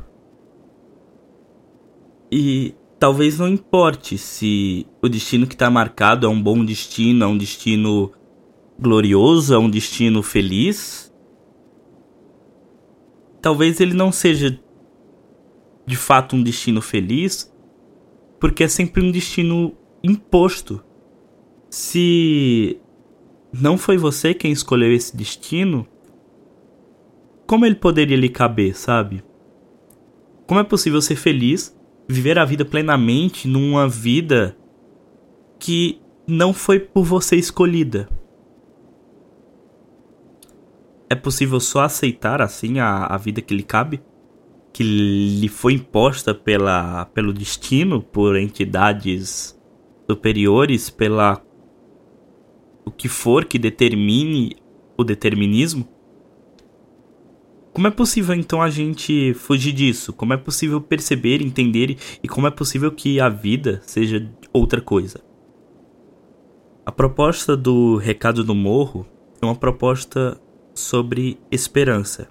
E 2.30 2.76
talvez 2.98 3.40
não 3.40 3.48
importe 3.48 4.16
se 4.16 4.86
o 5.02 5.08
destino 5.08 5.48
que 5.48 5.54
está 5.54 5.68
marcado 5.68 6.26
é 6.26 6.30
um 6.30 6.40
bom 6.40 6.64
destino, 6.64 7.24
é 7.24 7.26
um 7.26 7.36
destino 7.36 8.12
glorioso, 8.78 9.52
é 9.52 9.58
um 9.58 9.68
destino 9.68 10.22
feliz. 10.22 11.12
Talvez 13.40 13.80
ele 13.80 13.94
não 13.94 14.12
seja 14.12 14.56
de 15.84 15.96
fato 15.96 16.36
um 16.36 16.42
destino 16.42 16.80
feliz, 16.80 17.51
porque 18.42 18.64
é 18.64 18.68
sempre 18.68 19.00
um 19.00 19.12
destino 19.12 19.72
imposto. 20.02 20.82
Se 21.70 22.76
não 23.52 23.78
foi 23.78 23.96
você 23.96 24.34
quem 24.34 24.50
escolheu 24.50 24.92
esse 24.92 25.16
destino, 25.16 25.86
como 27.46 27.64
ele 27.64 27.76
poderia 27.76 28.16
lhe 28.16 28.28
caber, 28.28 28.76
sabe? 28.76 29.22
Como 30.44 30.58
é 30.58 30.64
possível 30.64 31.00
ser 31.00 31.14
feliz, 31.14 31.72
viver 32.08 32.36
a 32.36 32.44
vida 32.44 32.64
plenamente 32.64 33.46
numa 33.46 33.88
vida 33.88 34.56
que 35.60 36.00
não 36.26 36.52
foi 36.52 36.80
por 36.80 37.04
você 37.04 37.36
escolhida? 37.36 38.08
É 41.08 41.14
possível 41.14 41.60
só 41.60 41.82
aceitar 41.82 42.42
assim 42.42 42.80
a, 42.80 43.06
a 43.06 43.16
vida 43.16 43.40
que 43.40 43.54
lhe 43.54 43.62
cabe? 43.62 44.02
Que 44.72 44.82
lhe 44.82 45.48
foi 45.48 45.74
imposta 45.74 46.34
pela, 46.34 47.04
pelo 47.06 47.32
destino, 47.32 48.02
por 48.02 48.36
entidades 48.36 49.58
superiores, 50.08 50.88
pela 50.88 51.42
o 52.84 52.90
que 52.90 53.08
for 53.08 53.44
que 53.44 53.58
determine 53.58 54.56
o 54.96 55.04
determinismo? 55.04 55.88
Como 57.72 57.86
é 57.86 57.90
possível 57.90 58.34
então 58.34 58.60
a 58.60 58.68
gente 58.68 59.32
fugir 59.34 59.72
disso? 59.72 60.12
Como 60.12 60.32
é 60.32 60.36
possível 60.36 60.80
perceber, 60.80 61.40
entender 61.40 61.96
e 62.22 62.28
como 62.28 62.46
é 62.46 62.50
possível 62.50 62.92
que 62.92 63.18
a 63.18 63.28
vida 63.28 63.80
seja 63.84 64.30
outra 64.52 64.80
coisa? 64.80 65.20
A 66.84 66.92
proposta 66.92 67.56
do 67.56 67.96
Recado 67.96 68.44
do 68.44 68.54
Morro 68.54 69.06
é 69.40 69.46
uma 69.46 69.54
proposta 69.54 70.38
sobre 70.74 71.38
esperança. 71.50 72.28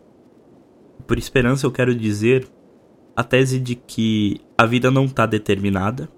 Por 1.11 1.17
esperança 1.17 1.65
eu 1.65 1.71
quero 1.73 1.93
dizer 1.93 2.47
a 3.13 3.21
tese 3.21 3.59
de 3.59 3.75
que 3.75 4.39
a 4.57 4.65
vida 4.65 4.89
não 4.89 5.03
está 5.03 5.25
determinada 5.25 6.09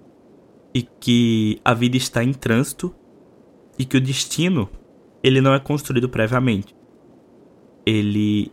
e 0.72 0.84
que 0.84 1.60
a 1.66 1.74
vida 1.74 1.98
está 1.98 2.24
em 2.24 2.32
trânsito 2.32 2.94
e 3.80 3.86
que 3.86 3.98
o 3.98 4.00
destino 4.00 4.70
ele 5.24 5.42
não 5.42 5.52
é 5.52 5.60
construído 5.60 6.08
previamente. 6.08 6.76
Ele 7.84 8.52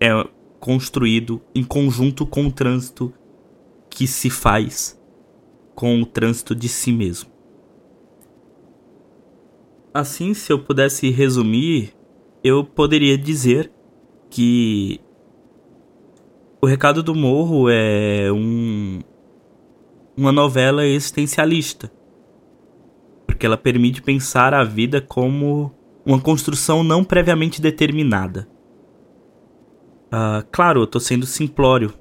é 0.00 0.10
construído 0.58 1.40
em 1.54 1.62
conjunto 1.62 2.26
com 2.26 2.46
o 2.46 2.52
trânsito 2.52 3.14
que 3.88 4.08
se 4.08 4.28
faz 4.28 5.00
com 5.76 6.02
o 6.02 6.06
trânsito 6.06 6.56
de 6.56 6.68
si 6.68 6.90
mesmo. 6.90 7.30
Assim, 9.94 10.34
se 10.34 10.52
eu 10.52 10.58
pudesse 10.58 11.08
resumir, 11.08 11.94
eu 12.42 12.64
poderia 12.64 13.16
dizer 13.16 13.70
que 14.28 15.03
O 16.64 16.66
Recado 16.66 17.02
do 17.02 17.14
Morro 17.14 17.68
é 17.68 18.32
um, 18.32 19.00
uma 20.16 20.32
novela 20.32 20.86
existencialista, 20.86 21.92
porque 23.26 23.44
ela 23.44 23.58
permite 23.58 24.00
pensar 24.00 24.54
a 24.54 24.64
vida 24.64 24.98
como 24.98 25.74
uma 26.06 26.18
construção 26.18 26.82
não 26.82 27.04
previamente 27.04 27.60
determinada. 27.60 28.48
Uh, 30.06 30.42
claro, 30.50 30.80
eu 30.80 30.84
estou 30.84 31.02
sendo 31.02 31.26
simplório. 31.26 31.92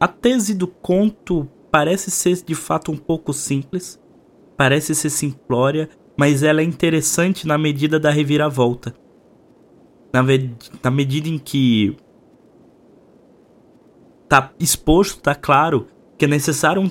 A 0.00 0.08
tese 0.08 0.54
do 0.54 0.66
conto 0.66 1.48
parece 1.70 2.10
ser 2.10 2.42
de 2.44 2.56
fato 2.56 2.90
um 2.90 2.96
pouco 2.96 3.32
simples, 3.32 3.96
parece 4.56 4.92
ser 4.92 5.10
simplória, 5.10 5.88
mas 6.16 6.42
ela 6.42 6.62
é 6.62 6.64
interessante 6.64 7.46
na 7.46 7.56
medida 7.56 8.00
da 8.00 8.10
reviravolta. 8.10 8.92
Na, 10.12 10.20
na 10.82 10.90
medida 10.90 11.28
em 11.28 11.38
que 11.38 11.96
tá 14.28 14.52
exposto, 14.58 15.20
tá 15.20 15.34
claro 15.34 15.86
que 16.16 16.24
é 16.24 16.28
necessário 16.28 16.82
um 16.82 16.90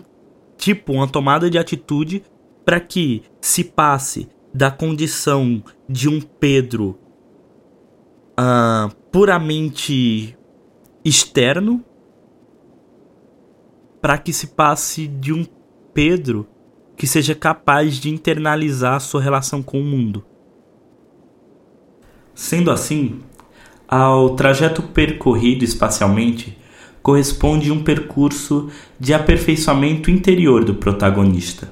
tipo, 0.57 0.93
uma 0.93 1.07
tomada 1.07 1.49
de 1.49 1.57
atitude 1.57 2.23
para 2.65 2.79
que 2.79 3.23
se 3.39 3.63
passe 3.63 4.27
da 4.53 4.71
condição 4.71 5.63
de 5.87 6.09
um 6.09 6.19
Pedro 6.19 6.97
uh, 8.39 8.93
puramente 9.11 10.35
externo 11.05 11.83
para 14.01 14.17
que 14.17 14.33
se 14.33 14.47
passe 14.47 15.07
de 15.07 15.31
um 15.31 15.45
Pedro 15.93 16.47
que 16.95 17.05
seja 17.05 17.35
capaz 17.35 17.95
de 17.97 18.09
internalizar 18.09 18.99
sua 18.99 19.21
relação 19.21 19.61
com 19.61 19.79
o 19.79 19.83
mundo. 19.83 20.25
Sendo 22.33 22.71
assim, 22.71 23.19
ao 23.87 24.35
trajeto 24.35 24.81
percorrido 24.81 25.63
espacialmente 25.63 26.57
corresponde 27.07 27.71
um 27.71 27.81
percurso 27.81 28.69
de 28.99 29.13
aperfeiçoamento 29.13 30.11
interior 30.11 30.65
do 30.65 30.75
protagonista. 30.75 31.69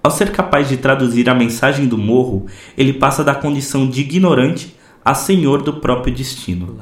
Ao 0.00 0.08
ser 0.08 0.30
capaz 0.30 0.68
de 0.68 0.76
traduzir 0.76 1.28
a 1.28 1.34
mensagem 1.34 1.88
do 1.88 1.98
morro, 1.98 2.46
ele 2.78 2.92
passa 2.92 3.24
da 3.24 3.34
condição 3.34 3.90
de 3.90 4.02
ignorante 4.02 4.76
a 5.04 5.14
senhor 5.14 5.62
do 5.62 5.80
próprio 5.80 6.14
destino. 6.14 6.76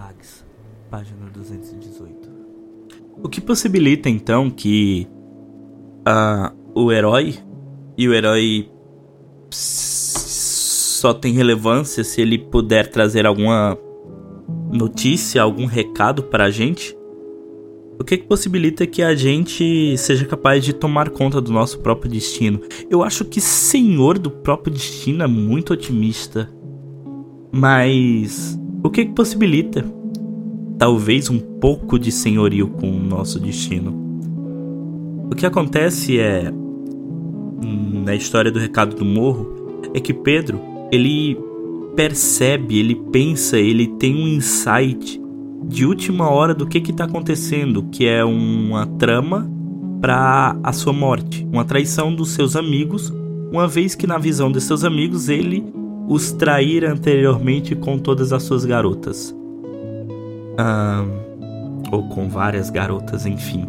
página 0.91 1.27
218. 1.33 2.29
O 3.23 3.31
que 3.31 3.41
possibilita 3.41 4.11
então 4.11 4.51
que 4.51 5.09
uh, 6.07 6.55
o 6.75 6.93
herói 6.93 7.39
e 7.97 8.07
o 8.07 8.13
herói 8.13 8.69
só 9.49 11.15
tem 11.15 11.33
relevância 11.33 12.05
se 12.05 12.21
ele 12.21 12.37
puder 12.37 12.89
trazer 12.89 13.25
alguma 13.25 13.79
notícia, 14.71 15.41
algum 15.41 15.65
recado 15.65 16.25
para 16.25 16.45
a 16.45 16.51
gente 16.51 16.95
o 17.99 18.05
que, 18.05 18.19
que 18.19 18.27
possibilita 18.27 18.87
que 18.87 19.03
a 19.03 19.15
gente 19.15 19.97
seja 19.97 20.25
capaz 20.25 20.65
de 20.65 20.73
tomar 20.73 21.11
conta 21.11 21.41
do 21.41 21.53
nosso 21.53 21.79
próprio 21.79 22.11
destino? 22.11 22.61
Eu 22.91 23.03
acho 23.03 23.25
que 23.25 23.41
senhor 23.41 24.19
do 24.19 24.31
próprio 24.31 24.73
destino 24.73 25.23
é 25.23 25.27
muito 25.27 25.73
otimista. 25.73 26.51
Mas 27.53 28.59
o 28.83 28.91
que, 28.91 29.05
que 29.05 29.13
possibilita? 29.13 29.85
Talvez 30.77 31.31
um 31.31 31.39
pouco 31.39 31.99
de 31.99 32.11
senhorio 32.11 32.69
com 32.69 32.91
o 32.91 32.99
nosso 32.99 33.39
destino. 33.39 34.03
O 35.31 35.37
que 35.37 35.47
acontece 35.47 36.19
é 36.19 36.53
na 38.05 38.15
história 38.15 38.51
do 38.51 38.59
recado 38.59 38.97
do 38.97 39.05
morro 39.05 39.81
é 39.95 40.01
que 40.01 40.13
Pedro, 40.13 40.61
ele 40.91 41.39
percebe, 41.95 42.79
ele 42.79 42.97
pensa, 43.13 43.57
ele 43.57 43.87
tem 43.87 44.15
um 44.17 44.27
insight 44.27 45.23
de 45.67 45.87
última 45.87 46.31
hora 46.31 46.55
do 46.55 46.67
que 46.67 46.79
está 46.79 47.05
acontecendo, 47.05 47.85
que 47.85 48.07
é 48.07 48.25
uma 48.25 48.87
trama 48.87 49.51
para 50.01 50.57
a 50.63 50.73
sua 50.73 50.93
morte, 50.93 51.47
uma 51.51 51.65
traição 51.65 52.15
dos 52.15 52.31
seus 52.31 52.57
amigos, 52.57 53.13
uma 53.51 53.67
vez 53.67 53.95
que 53.95 54.07
na 54.07 54.19
visão 54.19 54.53
de 54.53 54.61
seus 54.61 54.85
amigos 54.85 55.29
ele 55.29 55.65
os 56.09 56.33
traíra 56.33 56.93
anteriormente 56.93 57.75
com 57.75 57.99
todas 57.99 58.33
as 58.33 58.43
suas 58.43 58.65
garotas. 58.65 59.35
ou 61.91 62.09
com 62.09 62.29
várias 62.29 62.71
garotas, 62.71 63.25
enfim. 63.27 63.67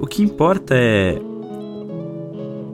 O 0.00 0.06
que 0.06 0.22
importa 0.22 0.74
é. 0.74 1.20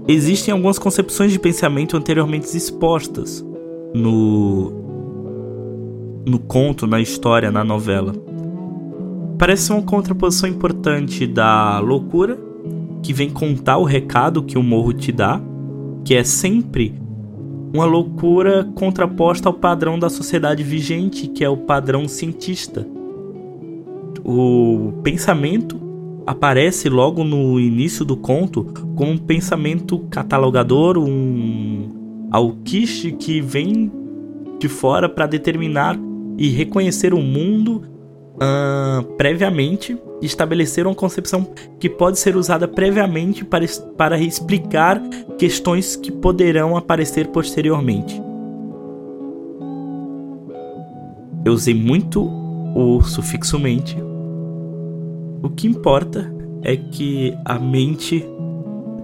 Existem 0.06 0.52
algumas 0.52 0.78
concepções 0.78 1.30
de 1.30 1.38
pensamento 1.38 1.96
anteriormente 1.96 2.56
expostas 2.56 3.44
no, 3.94 4.87
no 6.26 6.38
conto, 6.38 6.86
na 6.86 7.00
história, 7.00 7.50
na 7.50 7.64
novela. 7.64 8.14
Parece 9.38 9.72
uma 9.72 9.82
contraposição 9.82 10.48
importante 10.48 11.26
da 11.26 11.78
loucura, 11.78 12.38
que 13.02 13.12
vem 13.12 13.30
contar 13.30 13.78
o 13.78 13.84
recado 13.84 14.42
que 14.42 14.58
o 14.58 14.62
morro 14.62 14.92
te 14.92 15.12
dá, 15.12 15.40
que 16.04 16.14
é 16.14 16.24
sempre 16.24 16.94
uma 17.72 17.84
loucura 17.84 18.64
contraposta 18.74 19.48
ao 19.48 19.54
padrão 19.54 19.98
da 19.98 20.08
sociedade 20.08 20.62
vigente, 20.62 21.28
que 21.28 21.44
é 21.44 21.48
o 21.48 21.56
padrão 21.56 22.08
cientista. 22.08 22.86
O 24.24 24.92
pensamento 25.02 25.78
aparece 26.26 26.88
logo 26.88 27.24
no 27.24 27.58
início 27.58 28.04
do 28.04 28.16
conto 28.16 28.64
como 28.94 29.12
um 29.12 29.18
pensamento 29.18 29.98
catalogador, 30.10 30.98
um 30.98 32.28
alquiste 32.30 33.12
que 33.12 33.40
vem 33.40 33.90
de 34.58 34.68
fora 34.68 35.08
para 35.08 35.26
determinar 35.26 35.98
e 36.38 36.48
reconhecer 36.50 37.12
o 37.12 37.20
mundo 37.20 37.82
uh, 38.36 39.02
previamente 39.16 39.98
estabelecer 40.22 40.86
uma 40.86 40.94
concepção 40.94 41.52
que 41.78 41.88
pode 41.88 42.18
ser 42.18 42.36
usada 42.36 42.66
previamente 42.66 43.44
para, 43.44 43.66
para 43.96 44.18
explicar 44.18 45.00
questões 45.36 45.96
que 45.96 46.10
poderão 46.10 46.76
aparecer 46.76 47.28
posteriormente. 47.28 48.20
Eu 51.44 51.52
usei 51.52 51.74
muito 51.74 52.28
o 52.74 53.00
sufixo 53.02 53.58
mente. 53.58 53.96
O 55.42 55.48
que 55.48 55.66
importa 55.66 56.32
é 56.62 56.76
que 56.76 57.36
a 57.44 57.58
mente 57.58 58.24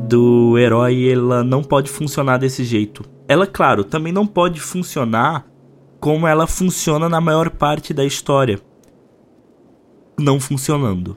do 0.08 0.58
herói 0.58 1.10
ela 1.10 1.42
não 1.42 1.62
pode 1.62 1.90
funcionar 1.90 2.38
desse 2.38 2.64
jeito. 2.64 3.04
Ela, 3.26 3.46
claro, 3.46 3.84
também 3.84 4.12
não 4.12 4.26
pode 4.26 4.60
funcionar 4.60 5.46
como 6.04 6.26
ela 6.26 6.46
funciona 6.46 7.08
na 7.08 7.18
maior 7.18 7.48
parte 7.48 7.94
da 7.94 8.04
história. 8.04 8.60
Não 10.20 10.38
funcionando. 10.38 11.16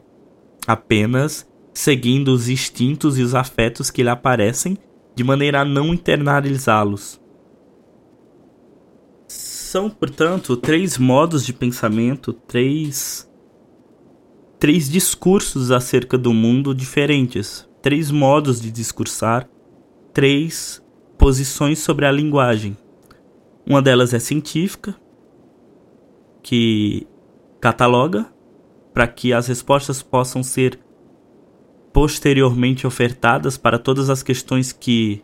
Apenas 0.65 1.45
seguindo 1.73 2.29
os 2.29 2.47
instintos 2.47 3.17
e 3.19 3.21
os 3.21 3.35
afetos 3.35 3.91
que 3.91 4.01
lhe 4.01 4.07
aparecem 4.07 4.77
de 5.13 5.25
maneira 5.25 5.59
a 5.59 5.65
não 5.65 5.93
internalizá-los. 5.93 7.19
São, 9.27 9.89
portanto, 9.89 10.55
três 10.55 10.97
modos 10.97 11.45
de 11.45 11.51
pensamento, 11.51 12.31
três 12.31 13.29
três 14.57 14.89
discursos 14.89 15.69
acerca 15.69 16.17
do 16.17 16.31
mundo 16.31 16.73
diferentes, 16.73 17.67
três 17.81 18.09
modos 18.09 18.61
de 18.61 18.71
discursar, 18.71 19.49
três 20.13 20.81
posições 21.17 21.79
sobre 21.79 22.05
a 22.05 22.11
linguagem. 22.11 22.77
Uma 23.69 23.81
delas 23.81 24.13
é 24.13 24.19
científica, 24.19 24.95
que 26.41 27.05
cataloga 27.59 28.25
para 28.93 29.05
que 29.05 29.33
as 29.33 29.47
respostas 29.47 30.01
possam 30.01 30.41
ser 30.41 30.79
posteriormente 31.91 32.87
ofertadas 32.87 33.57
para 33.57 33.77
todas 33.77 34.09
as 34.09 34.23
questões 34.23 34.71
que 34.71 35.21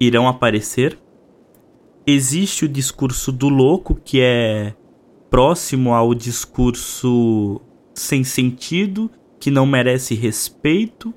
irão 0.00 0.26
aparecer. 0.26 0.98
Existe 2.04 2.64
o 2.64 2.68
discurso 2.68 3.30
do 3.30 3.48
louco, 3.48 3.94
que 3.94 4.20
é 4.20 4.74
próximo 5.30 5.94
ao 5.94 6.12
discurso 6.12 7.60
sem 7.94 8.24
sentido, 8.24 9.08
que 9.38 9.52
não 9.52 9.64
merece 9.64 10.16
respeito, 10.16 11.14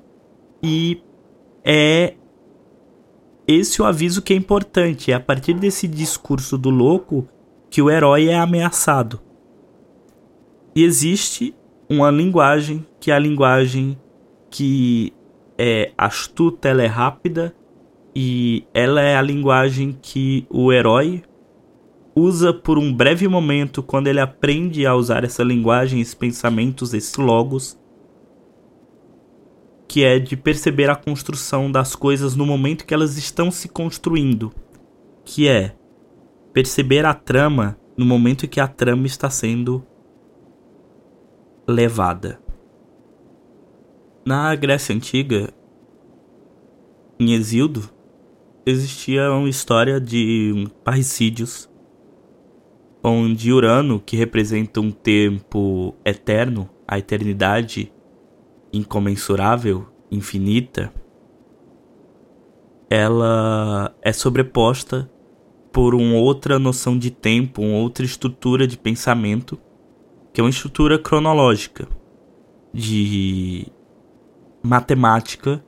e 0.62 1.02
é 1.64 2.14
esse 3.48 3.80
é 3.80 3.84
o 3.84 3.86
aviso 3.86 4.20
que 4.20 4.34
é 4.34 4.36
importante. 4.36 5.10
É 5.10 5.14
a 5.14 5.20
partir 5.20 5.54
desse 5.54 5.88
discurso 5.88 6.58
do 6.58 6.68
louco 6.68 7.26
que 7.70 7.80
o 7.80 7.90
herói 7.90 8.28
é 8.28 8.38
ameaçado. 8.38 9.18
E 10.76 10.84
existe 10.84 11.54
uma 11.88 12.10
linguagem 12.10 12.86
que 13.00 13.10
é 13.10 13.14
a 13.14 13.18
linguagem 13.18 13.98
que 14.50 15.14
é 15.56 15.92
astuta, 15.96 16.68
ela 16.68 16.82
é 16.82 16.86
rápida 16.86 17.54
e 18.14 18.64
ela 18.74 19.00
é 19.00 19.16
a 19.16 19.22
linguagem 19.22 19.96
que 20.00 20.46
o 20.50 20.70
herói 20.70 21.22
usa 22.14 22.52
por 22.52 22.78
um 22.78 22.92
breve 22.92 23.26
momento 23.28 23.82
quando 23.82 24.08
ele 24.08 24.20
aprende 24.20 24.84
a 24.84 24.94
usar 24.94 25.24
essa 25.24 25.42
linguagem, 25.42 26.00
esses 26.00 26.14
pensamentos, 26.14 26.92
esses 26.92 27.16
logos 27.16 27.77
que 29.88 30.04
é 30.04 30.18
de 30.18 30.36
perceber 30.36 30.90
a 30.90 30.94
construção 30.94 31.72
das 31.72 31.96
coisas 31.96 32.36
no 32.36 32.44
momento 32.44 32.84
que 32.84 32.92
elas 32.92 33.16
estão 33.16 33.50
se 33.50 33.68
construindo, 33.68 34.52
que 35.24 35.48
é 35.48 35.74
perceber 36.52 37.06
a 37.06 37.14
trama 37.14 37.78
no 37.96 38.04
momento 38.04 38.44
em 38.44 38.48
que 38.48 38.60
a 38.60 38.68
trama 38.68 39.06
está 39.06 39.30
sendo 39.30 39.82
levada. 41.66 42.38
Na 44.26 44.54
Grécia 44.54 44.94
Antiga, 44.94 45.52
em 47.18 47.32
Exildo, 47.32 47.88
existia 48.66 49.32
uma 49.32 49.48
história 49.48 49.98
de 49.98 50.68
parricídios, 50.84 51.68
onde 53.02 53.50
Urano, 53.50 53.98
que 53.98 54.16
representa 54.16 54.80
um 54.82 54.90
tempo 54.90 55.94
eterno, 56.04 56.68
a 56.86 56.98
eternidade 56.98 57.90
incomensurável, 58.72 59.86
infinita, 60.10 60.92
ela 62.90 63.94
é 64.02 64.12
sobreposta 64.12 65.10
por 65.72 65.94
uma 65.94 66.16
outra 66.16 66.58
noção 66.58 66.98
de 66.98 67.10
tempo, 67.10 67.62
uma 67.62 67.78
outra 67.78 68.04
estrutura 68.04 68.66
de 68.66 68.76
pensamento, 68.76 69.58
que 70.32 70.40
é 70.40 70.44
uma 70.44 70.50
estrutura 70.50 70.98
cronológica, 70.98 71.88
de 72.72 73.66
matemática, 74.62 75.62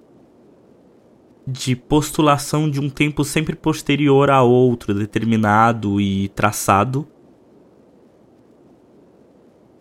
de 1.46 1.74
postulação 1.74 2.70
de 2.70 2.80
um 2.80 2.88
tempo 2.88 3.24
sempre 3.24 3.56
posterior 3.56 4.30
a 4.30 4.42
outro, 4.42 4.94
determinado 4.94 6.00
e 6.00 6.28
traçado. 6.28 7.06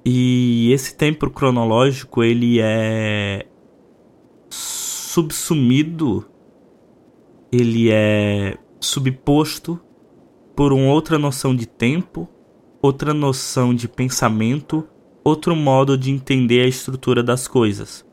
E 0.06 0.72
esse 0.72 0.96
tempo 0.96 1.30
cronológico 1.30 2.24
ele 2.24 2.60
é 2.62 3.46
subsumido, 4.50 6.26
ele 7.52 7.92
é 7.92 8.58
subposto 8.80 9.80
por 10.56 10.72
uma 10.72 10.92
outra 10.92 11.18
noção 11.18 11.56
de 11.56 11.66
tempo, 11.66 12.28
outra 12.82 13.14
noção 13.14 13.74
de 13.74 13.88
pensamento, 13.88 14.88
outro 15.24 15.56
modo 15.56 15.98
de 15.98 16.12
entender 16.12 16.62
a 16.62 16.68
estrutura 16.68 17.22
das 17.22 17.48
coisas, 17.48 18.06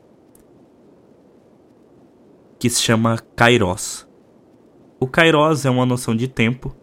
que 2.59 2.69
se 2.69 2.81
chama 2.81 3.17
kairos. 3.35 4.07
O 4.99 5.07
kairos 5.07 5.65
é 5.65 5.69
uma 5.69 5.85
noção 5.85 6.15
de 6.15 6.27
tempo 6.27 6.75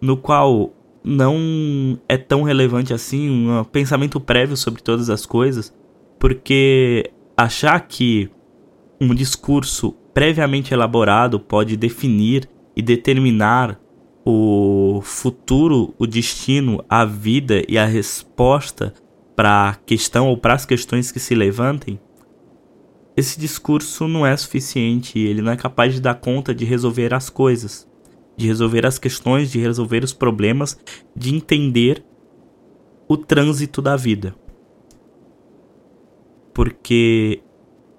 no 0.00 0.16
qual 0.16 0.74
não 1.04 1.98
é 2.08 2.16
tão 2.16 2.42
relevante 2.42 2.94
assim 2.94 3.28
um 3.30 3.62
pensamento 3.64 4.18
prévio 4.18 4.56
sobre 4.56 4.82
todas 4.82 5.10
as 5.10 5.26
coisas, 5.26 5.72
porque 6.18 7.10
achar 7.36 7.78
que 7.80 8.30
um 9.00 9.14
discurso 9.14 9.92
previamente 10.14 10.72
elaborado 10.72 11.38
pode 11.38 11.76
definir 11.76 12.48
e 12.74 12.80
determinar 12.80 13.78
o 14.24 15.00
futuro, 15.02 15.94
o 15.98 16.06
destino, 16.06 16.82
a 16.88 17.04
vida 17.04 17.62
e 17.68 17.76
a 17.76 17.84
resposta 17.84 18.94
para 19.36 19.68
a 19.68 19.74
questão 19.74 20.28
ou 20.28 20.38
para 20.38 20.54
as 20.54 20.64
questões 20.64 21.12
que 21.12 21.20
se 21.20 21.34
levantem, 21.34 22.00
esse 23.16 23.38
discurso 23.38 24.08
não 24.08 24.26
é 24.26 24.36
suficiente, 24.36 25.18
ele 25.18 25.42
não 25.42 25.52
é 25.52 25.56
capaz 25.56 25.94
de 25.94 26.00
dar 26.00 26.14
conta 26.14 26.54
de 26.54 26.64
resolver 26.64 27.12
as 27.12 27.28
coisas, 27.28 27.86
de 28.36 28.46
resolver 28.46 28.86
as 28.86 28.98
questões, 28.98 29.50
de 29.50 29.58
resolver 29.58 30.02
os 30.02 30.12
problemas, 30.12 30.78
de 31.14 31.34
entender 31.34 32.04
o 33.08 33.16
trânsito 33.16 33.80
da 33.80 33.96
vida. 33.96 34.34
Porque 36.52 37.42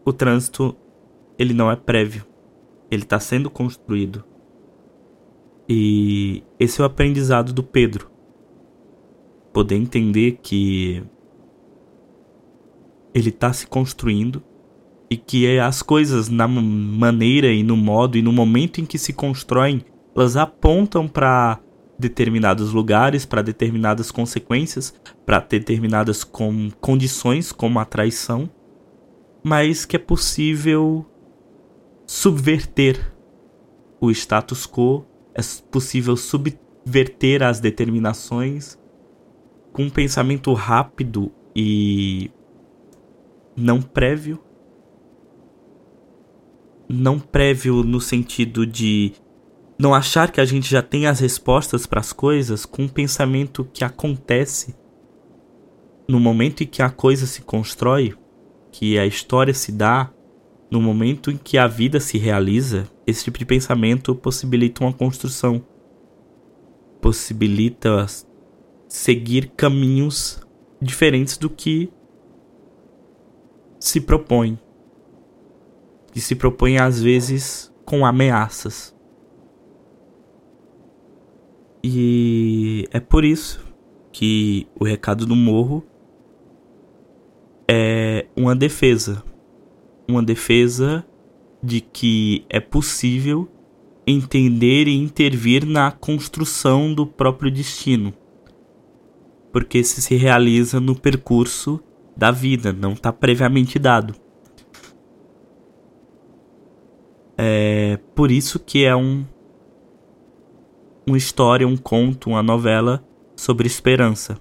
o 0.03 0.11
trânsito 0.11 0.75
ele 1.37 1.53
não 1.53 1.69
é 1.69 1.75
prévio, 1.75 2.25
ele 2.89 3.03
está 3.03 3.19
sendo 3.19 3.49
construído. 3.49 4.23
E 5.67 6.43
esse 6.59 6.79
é 6.79 6.83
o 6.83 6.87
aprendizado 6.87 7.51
do 7.51 7.63
Pedro. 7.63 8.09
Poder 9.51 9.75
entender 9.75 10.39
que 10.41 11.03
ele 13.13 13.29
está 13.29 13.51
se 13.51 13.65
construindo 13.65 14.43
e 15.09 15.17
que 15.17 15.47
é 15.47 15.59
as 15.59 15.81
coisas 15.81 16.29
na 16.29 16.47
maneira 16.47 17.47
e 17.47 17.63
no 17.63 17.77
modo 17.77 18.17
e 18.17 18.21
no 18.21 18.31
momento 18.31 18.81
em 18.81 18.85
que 18.85 18.97
se 18.97 19.13
constroem, 19.13 19.83
elas 20.15 20.37
apontam 20.37 21.07
para 21.07 21.59
determinados 21.97 22.71
lugares, 22.71 23.25
para 23.25 23.41
determinadas 23.41 24.11
consequências, 24.11 24.93
para 25.25 25.39
determinadas 25.39 26.23
com 26.23 26.69
condições 26.79 27.51
como 27.51 27.79
a 27.79 27.85
traição, 27.85 28.49
mas 29.43 29.85
que 29.85 29.95
é 29.95 29.99
possível 29.99 31.05
subverter 32.05 33.13
o 33.99 34.11
status 34.11 34.67
quo 34.67 35.05
é 35.33 35.41
possível 35.69 36.15
subverter 36.15 37.43
as 37.43 37.59
determinações 37.59 38.79
com 39.73 39.83
um 39.83 39.89
pensamento 39.89 40.53
rápido 40.53 41.31
e 41.53 42.31
não 43.55 43.81
prévio. 43.81 44.39
Não 46.87 47.19
prévio 47.19 47.83
no 47.83 47.99
sentido 47.99 48.65
de 48.65 49.13
não 49.77 49.93
achar 49.93 50.31
que 50.31 50.39
a 50.39 50.45
gente 50.45 50.69
já 50.69 50.81
tem 50.81 51.05
as 51.05 51.19
respostas 51.19 51.85
para 51.85 51.99
as 51.99 52.13
coisas, 52.13 52.65
com 52.65 52.83
um 52.83 52.87
pensamento 52.87 53.67
que 53.73 53.83
acontece 53.83 54.75
no 56.07 56.19
momento 56.19 56.63
em 56.63 56.67
que 56.67 56.81
a 56.81 56.89
coisa 56.89 57.25
se 57.25 57.41
constrói, 57.41 58.15
que 58.71 58.97
a 58.97 59.05
história 59.05 59.53
se 59.53 59.71
dá, 59.71 60.11
no 60.69 60.81
momento 60.81 61.31
em 61.31 61.37
que 61.37 61.57
a 61.57 61.67
vida 61.67 61.99
se 61.99 62.17
realiza, 62.17 62.87
esse 63.05 63.23
tipo 63.23 63.37
de 63.37 63.45
pensamento 63.45 64.15
possibilita 64.15 64.83
uma 64.83 64.93
construção, 64.93 65.63
possibilita 67.01 68.05
seguir 68.87 69.51
caminhos 69.55 70.39
diferentes 70.81 71.37
do 71.37 71.49
que 71.49 71.91
se 73.79 74.01
propõe. 74.01 74.57
E 76.15 76.21
se 76.21 76.33
propõe 76.35 76.77
às 76.77 77.01
vezes 77.01 77.71
com 77.83 78.05
ameaças. 78.05 78.94
E 81.87 82.87
é 82.91 82.99
por 82.99 83.23
isso 83.23 83.63
que 84.11 84.65
o 84.79 84.83
recado 84.83 85.23
do 85.25 85.35
morro 85.35 85.85
é 87.69 88.25
uma 88.35 88.55
defesa 88.55 89.23
uma 90.07 90.23
defesa 90.23 91.05
de 91.61 91.81
que 91.81 92.43
é 92.49 92.59
possível 92.59 93.47
entender 94.05 94.87
e 94.87 94.95
intervir 94.95 95.65
na 95.65 95.91
construção 95.91 96.91
do 96.93 97.05
próprio 97.07 97.51
destino. 97.51 98.13
Porque 99.51 99.79
esse 99.79 100.01
se 100.01 100.15
realiza 100.15 100.79
no 100.79 100.95
percurso 100.95 101.79
da 102.15 102.29
vida, 102.29 102.71
não 102.71 102.93
está 102.93 103.11
previamente 103.11 103.79
dado. 103.79 104.15
É 107.37 107.99
por 108.13 108.31
isso 108.31 108.59
que 108.59 108.85
é 108.85 108.95
um 108.95 109.25
uma 111.07 111.17
história, 111.17 111.67
um 111.67 111.77
conto, 111.77 112.29
uma 112.29 112.41
novela 112.41 113.03
sobre 113.35 113.67
esperança. 113.67 114.37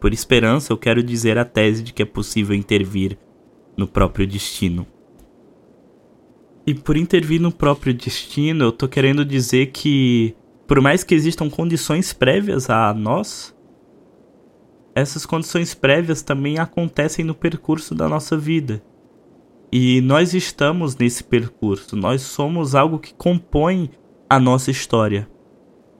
Por 0.00 0.12
esperança, 0.12 0.72
eu 0.72 0.76
quero 0.76 1.02
dizer 1.02 1.38
a 1.38 1.44
tese 1.44 1.82
de 1.82 1.92
que 1.92 2.02
é 2.02 2.06
possível 2.06 2.54
intervir 2.54 3.18
no 3.76 3.88
próprio 3.88 4.26
destino. 4.26 4.86
E 6.66 6.74
por 6.74 6.96
intervir 6.96 7.40
no 7.40 7.52
próprio 7.52 7.92
destino, 7.92 8.64
eu 8.64 8.72
tô 8.72 8.88
querendo 8.88 9.24
dizer 9.24 9.66
que, 9.66 10.34
por 10.66 10.80
mais 10.80 11.02
que 11.02 11.14
existam 11.14 11.50
condições 11.50 12.12
prévias 12.12 12.70
a 12.70 12.94
nós, 12.94 13.54
essas 14.94 15.26
condições 15.26 15.74
prévias 15.74 16.22
também 16.22 16.58
acontecem 16.58 17.24
no 17.24 17.34
percurso 17.34 17.94
da 17.94 18.08
nossa 18.08 18.36
vida. 18.36 18.82
E 19.72 20.00
nós 20.02 20.34
estamos 20.34 20.96
nesse 20.96 21.24
percurso, 21.24 21.96
nós 21.96 22.22
somos 22.22 22.74
algo 22.74 22.98
que 22.98 23.12
compõe 23.12 23.90
a 24.30 24.38
nossa 24.38 24.70
história, 24.70 25.28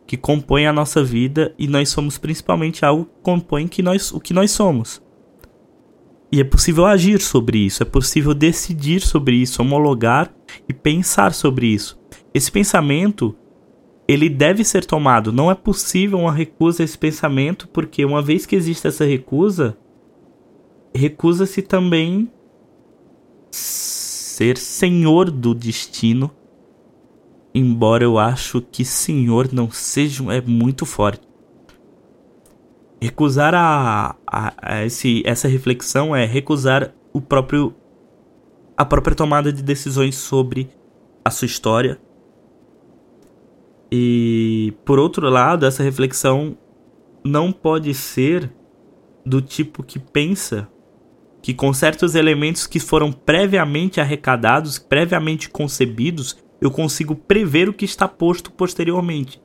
que 0.07 0.17
compõe 0.17 0.67
a 0.67 0.73
nossa 0.73 1.03
vida 1.03 1.55
e 1.59 1.67
nós 1.67 1.89
somos 1.89 2.19
principalmente 2.19 2.85
algo 2.85 3.07
que 3.07 3.23
compõe 3.23 3.67
que 3.67 3.83
nós, 3.83 4.13
o 4.13 4.21
que 4.21 4.35
nós 4.35 4.51
somos. 4.51 5.03
E 6.31 6.41
é 6.41 6.45
possível 6.45 6.85
agir 6.85 7.21
sobre 7.21 7.59
isso, 7.59 7.83
é 7.83 7.87
possível 7.87 8.35
decidir 8.35 9.01
sobre 9.01 9.37
isso, 9.37 9.63
homologar 9.63 10.35
e 10.69 10.75
pensar 10.75 11.33
sobre 11.33 11.67
isso. 11.67 11.99
Esse 12.35 12.51
pensamento, 12.51 13.37
ele 14.09 14.29
deve 14.29 14.65
ser 14.65 14.85
tomado. 14.85 15.33
Não 15.33 15.49
é 15.51 15.55
possível 15.55 16.19
uma 16.19 16.33
recusa 16.33 16.83
a 16.83 16.85
esse 16.85 16.99
pensamento, 16.99 17.69
porque 17.69 18.05
uma 18.05 18.21
vez 18.21 18.45
que 18.47 18.57
existe 18.57 18.89
essa 18.89 19.05
recusa, 19.05 19.79
recusa-se 20.93 21.63
também 21.63 22.29
ser 23.51 24.59
senhor 24.59 25.31
do 25.31 25.55
destino. 25.55 26.31
Embora 27.55 28.03
eu 28.03 28.19
acho 28.19 28.61
que 28.61 28.85
senhor 28.85 29.53
não 29.53 29.71
seja 29.71 30.25
é 30.33 30.41
muito 30.41 30.85
forte. 30.85 31.27
Recusar 33.01 33.55
a, 33.55 34.17
a, 34.27 34.53
a 34.61 34.85
esse, 34.85 35.23
essa 35.25 35.47
reflexão 35.47 36.17
é 36.17 36.25
recusar 36.25 36.93
o 37.13 37.21
próprio 37.21 37.75
a 38.77 38.85
própria 38.85 39.15
tomada 39.15 39.53
de 39.53 39.63
decisões 39.63 40.17
sobre 40.17 40.69
a 41.25 41.31
sua 41.31 41.47
história. 41.47 42.01
E 43.91 44.75
por 44.85 44.99
outro 44.99 45.29
lado, 45.31 45.65
essa 45.65 45.83
reflexão 45.83 46.59
não 47.25 47.53
pode 47.53 47.95
ser 47.95 48.53
do 49.25 49.41
tipo 49.41 49.83
que 49.83 49.99
pensa 49.99 50.69
que 51.41 51.55
com 51.55 51.73
certos 51.73 52.15
elementos 52.15 52.67
que 52.67 52.81
foram 52.81 53.13
previamente 53.13 54.01
arrecadados, 54.01 54.79
previamente 54.79 55.49
concebidos, 55.49 56.37
eu 56.65 56.71
consigo 56.71 57.15
prever 57.15 57.69
o 57.69 57.75
que 57.75 57.85
está 57.85 58.09
posto 58.09 58.51
posteriormente. 58.51 59.39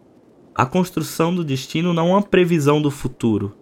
A 0.56 0.66
construção 0.66 1.36
do 1.36 1.44
destino 1.44 1.94
não 1.94 2.08
é 2.08 2.12
uma 2.12 2.22
previsão 2.22 2.82
do 2.82 2.90
futuro. 2.90 3.54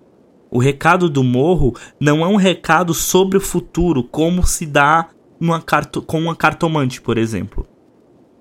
O 0.52 0.60
recado 0.60 1.10
do 1.10 1.24
morro 1.24 1.76
não 2.00 2.24
é 2.24 2.28
um 2.28 2.36
recado 2.36 2.94
sobre 2.94 3.36
o 3.36 3.42
futuro, 3.42 4.04
como 4.04 4.46
se 4.46 4.64
dá 4.64 5.10
numa 5.40 5.60
carto 5.60 6.04
com 6.04 6.20
uma 6.20 6.36
cartomante, 6.36 7.02
por 7.02 7.18
exemplo. 7.18 7.68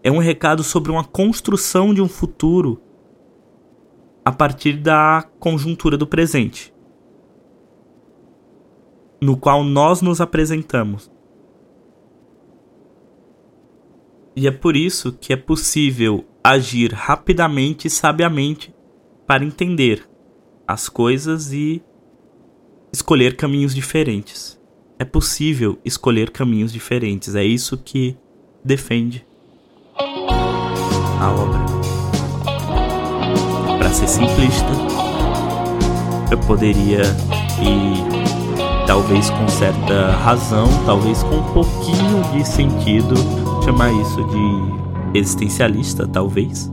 É 0.03 0.11
um 0.11 0.19
recado 0.19 0.63
sobre 0.63 0.93
uma 0.93 1.03
construção 1.03 1.95
de 1.95 2.03
um 2.03 2.09
futuro 2.09 2.79
a 4.23 4.31
partir 4.31 4.75
da 4.75 5.25
conjuntura 5.41 5.97
do 5.97 6.07
presente, 6.07 6.75
no 9.21 9.35
qual 9.37 9.65
nós 9.65 10.03
nos 10.03 10.21
apresentamos. 10.21 11.11
E 14.37 14.47
é 14.47 14.51
por 14.51 14.77
isso 14.77 15.13
que 15.13 15.33
é 15.33 15.37
possível 15.37 16.23
agir 16.45 16.93
rapidamente 16.93 17.89
e 17.89 17.91
sabiamente 17.91 18.73
para 19.27 19.43
entender 19.43 20.07
as 20.69 20.91
coisas 20.91 21.55
e 21.55 21.83
escolher 22.93 23.35
caminhos 23.35 23.75
diferentes. 23.75 24.61
É 24.99 25.05
possível 25.07 25.79
escolher 25.85 26.31
caminhos 26.31 26.71
diferentes. 26.71 27.35
É 27.35 27.43
isso 27.43 27.79
que 27.79 28.15
defende 28.63 29.27
a 31.19 31.31
obra. 31.31 31.65
Para 33.79 33.91
ser 33.91 34.07
simplista, 34.07 34.69
eu 36.31 36.39
poderia 36.41 37.03
e 37.63 38.87
talvez 38.87 39.31
com 39.31 39.49
certa 39.49 40.13
razão, 40.13 40.69
talvez 40.85 41.23
com 41.23 41.37
um 41.37 41.53
pouquinho 41.53 42.23
de 42.33 42.47
sentido, 42.47 43.15
chamar 43.67 43.93
isso 43.95 44.23
de 44.23 45.19
existencialista, 45.19 46.07
talvez. 46.07 46.71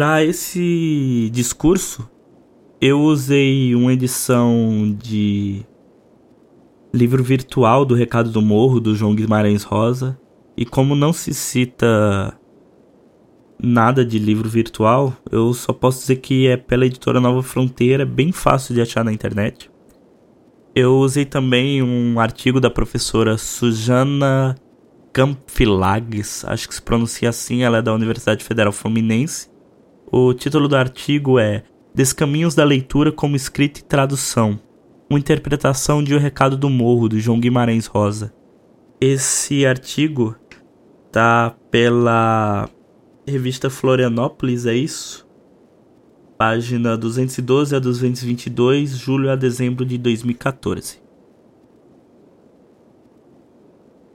Para 0.00 0.24
esse 0.24 1.28
discurso, 1.30 2.08
eu 2.80 3.02
usei 3.02 3.74
uma 3.74 3.92
edição 3.92 4.96
de 4.98 5.60
livro 6.90 7.22
virtual 7.22 7.84
do 7.84 7.94
Recado 7.94 8.30
do 8.30 8.40
Morro, 8.40 8.80
do 8.80 8.96
João 8.96 9.14
Guimarães 9.14 9.62
Rosa. 9.62 10.18
E 10.56 10.64
como 10.64 10.94
não 10.94 11.12
se 11.12 11.34
cita 11.34 12.32
nada 13.62 14.02
de 14.02 14.18
livro 14.18 14.48
virtual, 14.48 15.12
eu 15.30 15.52
só 15.52 15.70
posso 15.70 16.00
dizer 16.00 16.16
que 16.16 16.46
é 16.46 16.56
pela 16.56 16.86
editora 16.86 17.20
Nova 17.20 17.42
Fronteira, 17.42 18.06
bem 18.06 18.32
fácil 18.32 18.74
de 18.74 18.80
achar 18.80 19.04
na 19.04 19.12
internet. 19.12 19.70
Eu 20.74 20.96
usei 20.96 21.26
também 21.26 21.82
um 21.82 22.18
artigo 22.18 22.58
da 22.58 22.70
professora 22.70 23.36
Sujana 23.36 24.56
Campfilages, 25.12 26.42
acho 26.46 26.66
que 26.66 26.74
se 26.74 26.80
pronuncia 26.80 27.28
assim, 27.28 27.64
ela 27.64 27.76
é 27.76 27.82
da 27.82 27.92
Universidade 27.92 28.42
Federal 28.42 28.72
Fluminense. 28.72 29.49
O 30.12 30.34
título 30.34 30.66
do 30.66 30.74
artigo 30.74 31.38
é 31.38 31.62
Descaminhos 31.94 32.56
da 32.56 32.64
Leitura 32.64 33.12
como 33.12 33.36
Escrita 33.36 33.78
e 33.78 33.84
Tradução. 33.84 34.58
Uma 35.08 35.20
interpretação 35.20 36.02
de 36.02 36.12
O 36.12 36.18
Recado 36.18 36.56
do 36.56 36.68
Morro, 36.68 37.08
do 37.08 37.20
João 37.20 37.38
Guimarães 37.38 37.86
Rosa. 37.86 38.34
Esse 39.00 39.64
artigo 39.64 40.34
tá 41.12 41.54
pela 41.70 42.68
revista 43.24 43.70
Florianópolis, 43.70 44.66
é 44.66 44.74
isso? 44.74 45.24
Página 46.36 46.96
212 46.96 47.76
a 47.76 47.78
222, 47.78 48.98
julho 48.98 49.30
a 49.30 49.36
dezembro 49.36 49.84
de 49.84 49.96
2014. 49.96 50.98